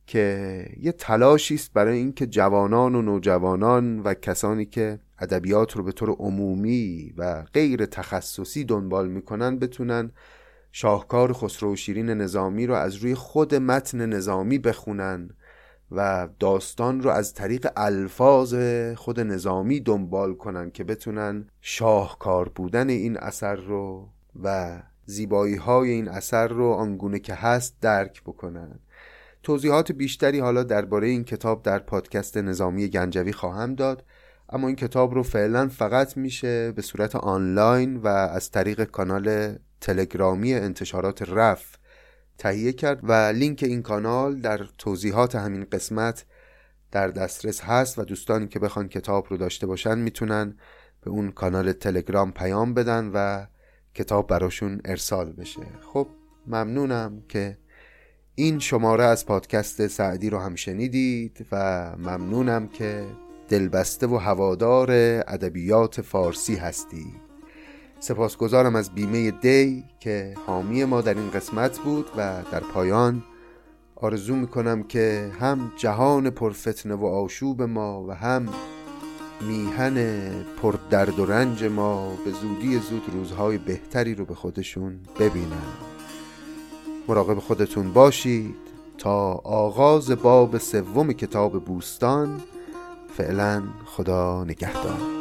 که 0.08 0.66
یه 0.80 0.92
تلاشی 0.92 1.56
است 1.56 1.74
برای 1.74 1.98
اینکه 1.98 2.26
جوانان 2.26 2.96
و 2.96 3.02
نوجوانان 3.02 4.00
و 4.00 4.14
کسانی 4.14 4.66
که 4.66 5.00
ادبیات 5.22 5.78
رو 5.78 5.84
به 5.84 5.92
طور 5.92 6.10
عمومی 6.10 7.14
و 7.18 7.44
غیر 7.54 7.86
تخصصی 7.86 8.64
دنبال 8.64 9.08
می‌کنن 9.08 9.60
بتونن 9.60 10.12
شاهکار 10.72 11.34
خسرو 11.34 11.74
و 11.74 11.76
شیرین 11.76 12.10
نظامی 12.10 12.68
رو 12.68 12.74
از 12.74 12.96
روی 12.96 13.16
خود 13.16 13.56
متن 13.56 14.06
نظامی 14.06 14.58
بخونن 14.58 15.30
و 15.92 16.30
داستان 16.40 17.02
رو 17.02 17.10
از 17.10 17.34
طریق 17.34 17.68
الفاظ 17.76 18.56
خود 18.96 19.20
نظامی 19.20 19.80
دنبال 19.80 20.34
کنن 20.34 20.72
که 20.72 20.84
بتونن 20.84 21.48
شاهکار 21.62 22.50
بودن 22.50 22.90
این 22.90 23.18
اثر 23.18 23.56
رو 23.56 24.08
و 24.44 24.80
زیبایی 25.06 25.56
های 25.56 25.90
این 25.90 26.08
اثر 26.08 26.48
رو 26.48 26.72
آنگونه 26.72 27.20
که 27.20 27.34
هست 27.34 27.76
درک 27.82 28.24
بکنن. 28.24 28.80
توضیحات 29.44 29.92
بیشتری 29.92 30.40
حالا 30.40 30.64
درباره 30.64 31.08
این 31.08 31.24
کتاب 31.24 31.64
در 31.64 31.80
پادکست 31.80 32.38
نظامی 32.38 32.88
گنجوی 32.88 33.34
خواهم 33.34 33.76
داد. 33.76 34.04
اما 34.52 34.68
این 34.68 34.76
کتاب 34.76 35.14
رو 35.14 35.24
فعلا 35.24 35.68
فقط 35.68 36.18
میشه 36.18 36.72
به 36.72 36.82
صورت 36.82 37.16
آنلاین 37.16 37.98
و 37.98 38.08
از 38.08 38.52
طریق 38.52 38.84
کانال 38.84 39.56
تلگرامی 39.82 40.54
انتشارات 40.54 41.22
رف 41.22 41.78
تهیه 42.38 42.74
کرد 42.74 43.00
و 43.04 43.12
لینک 43.14 43.64
این 43.64 43.82
کانال 43.82 44.40
در 44.40 44.58
توضیحات 44.78 45.36
همین 45.36 45.66
قسمت 45.72 46.26
در 46.92 47.08
دسترس 47.08 47.62
هست 47.62 48.00
و 48.00 48.04
دوستانی 48.04 48.48
که 48.48 48.60
بخوان 48.60 48.88
کتاب 48.88 49.28
رو 49.30 49.38
داشته 49.38 49.68
باشن 49.68 49.98
می‌تونن 49.98 50.58
به 51.02 51.10
اون 51.10 51.32
کانال 51.32 51.72
تلگرام 51.72 52.32
پیام 52.32 52.74
بدن 52.74 53.12
و 53.14 53.46
کتاب 53.94 54.28
براشون 54.28 54.82
ارسال 54.86 55.32
بشه. 55.32 55.62
خب 55.94 56.08
ممنونم 56.48 57.24
که 57.30 57.58
این 58.36 58.60
شماره 58.60 59.04
از 59.04 59.26
پادکست 59.26 59.88
سعدی 59.88 60.30
رو 60.30 60.40
هم 60.40 60.56
شنیدید 60.56 61.46
و 61.52 61.56
ممنونم 61.98 62.68
که 62.68 63.06
دلبسته 63.52 64.08
و 64.08 64.18
هوادار 64.18 64.92
ادبیات 65.28 66.02
فارسی 66.02 66.56
هستید 66.56 67.22
سپاسگزارم 68.00 68.76
از 68.76 68.92
بیمه 68.92 69.32
دی 69.32 69.84
که 70.00 70.34
حامی 70.48 70.86
ما 70.86 71.02
در 71.02 71.14
این 71.14 71.32
قسمت 71.32 71.80
بود 71.80 72.06
و 72.18 72.42
در 72.52 72.60
پایان 72.60 73.24
آرزو 73.96 74.36
می‌کنم 74.36 74.84
که 74.84 75.32
هم 75.40 75.72
جهان 75.78 76.30
پرفتنه 76.30 76.94
و 76.96 77.06
آشوب 77.06 77.62
ما 77.62 78.06
و 78.08 78.12
هم 78.12 78.50
میهن 79.42 80.30
پر 80.62 80.76
درد 80.90 81.20
و 81.20 81.26
رنج 81.26 81.64
ما 81.64 82.18
به 82.26 82.32
زودی 82.32 82.80
زود 82.80 83.04
روزهای 83.14 83.58
بهتری 83.58 84.16
رو 84.16 84.26
به 84.26 84.36
خودشون 84.36 85.00
ببینن. 85.20 85.72
مراقب 87.08 87.40
خودتون 87.40 87.94
باشید 87.94 88.56
تا 88.98 89.32
آغاز 89.44 90.12
باب 90.12 90.58
سوم 90.58 91.14
کتاب 91.14 91.66
بوستان 91.66 92.42
فعلا 93.18 93.64
خدا 93.86 94.44
نگهدار. 94.44 95.21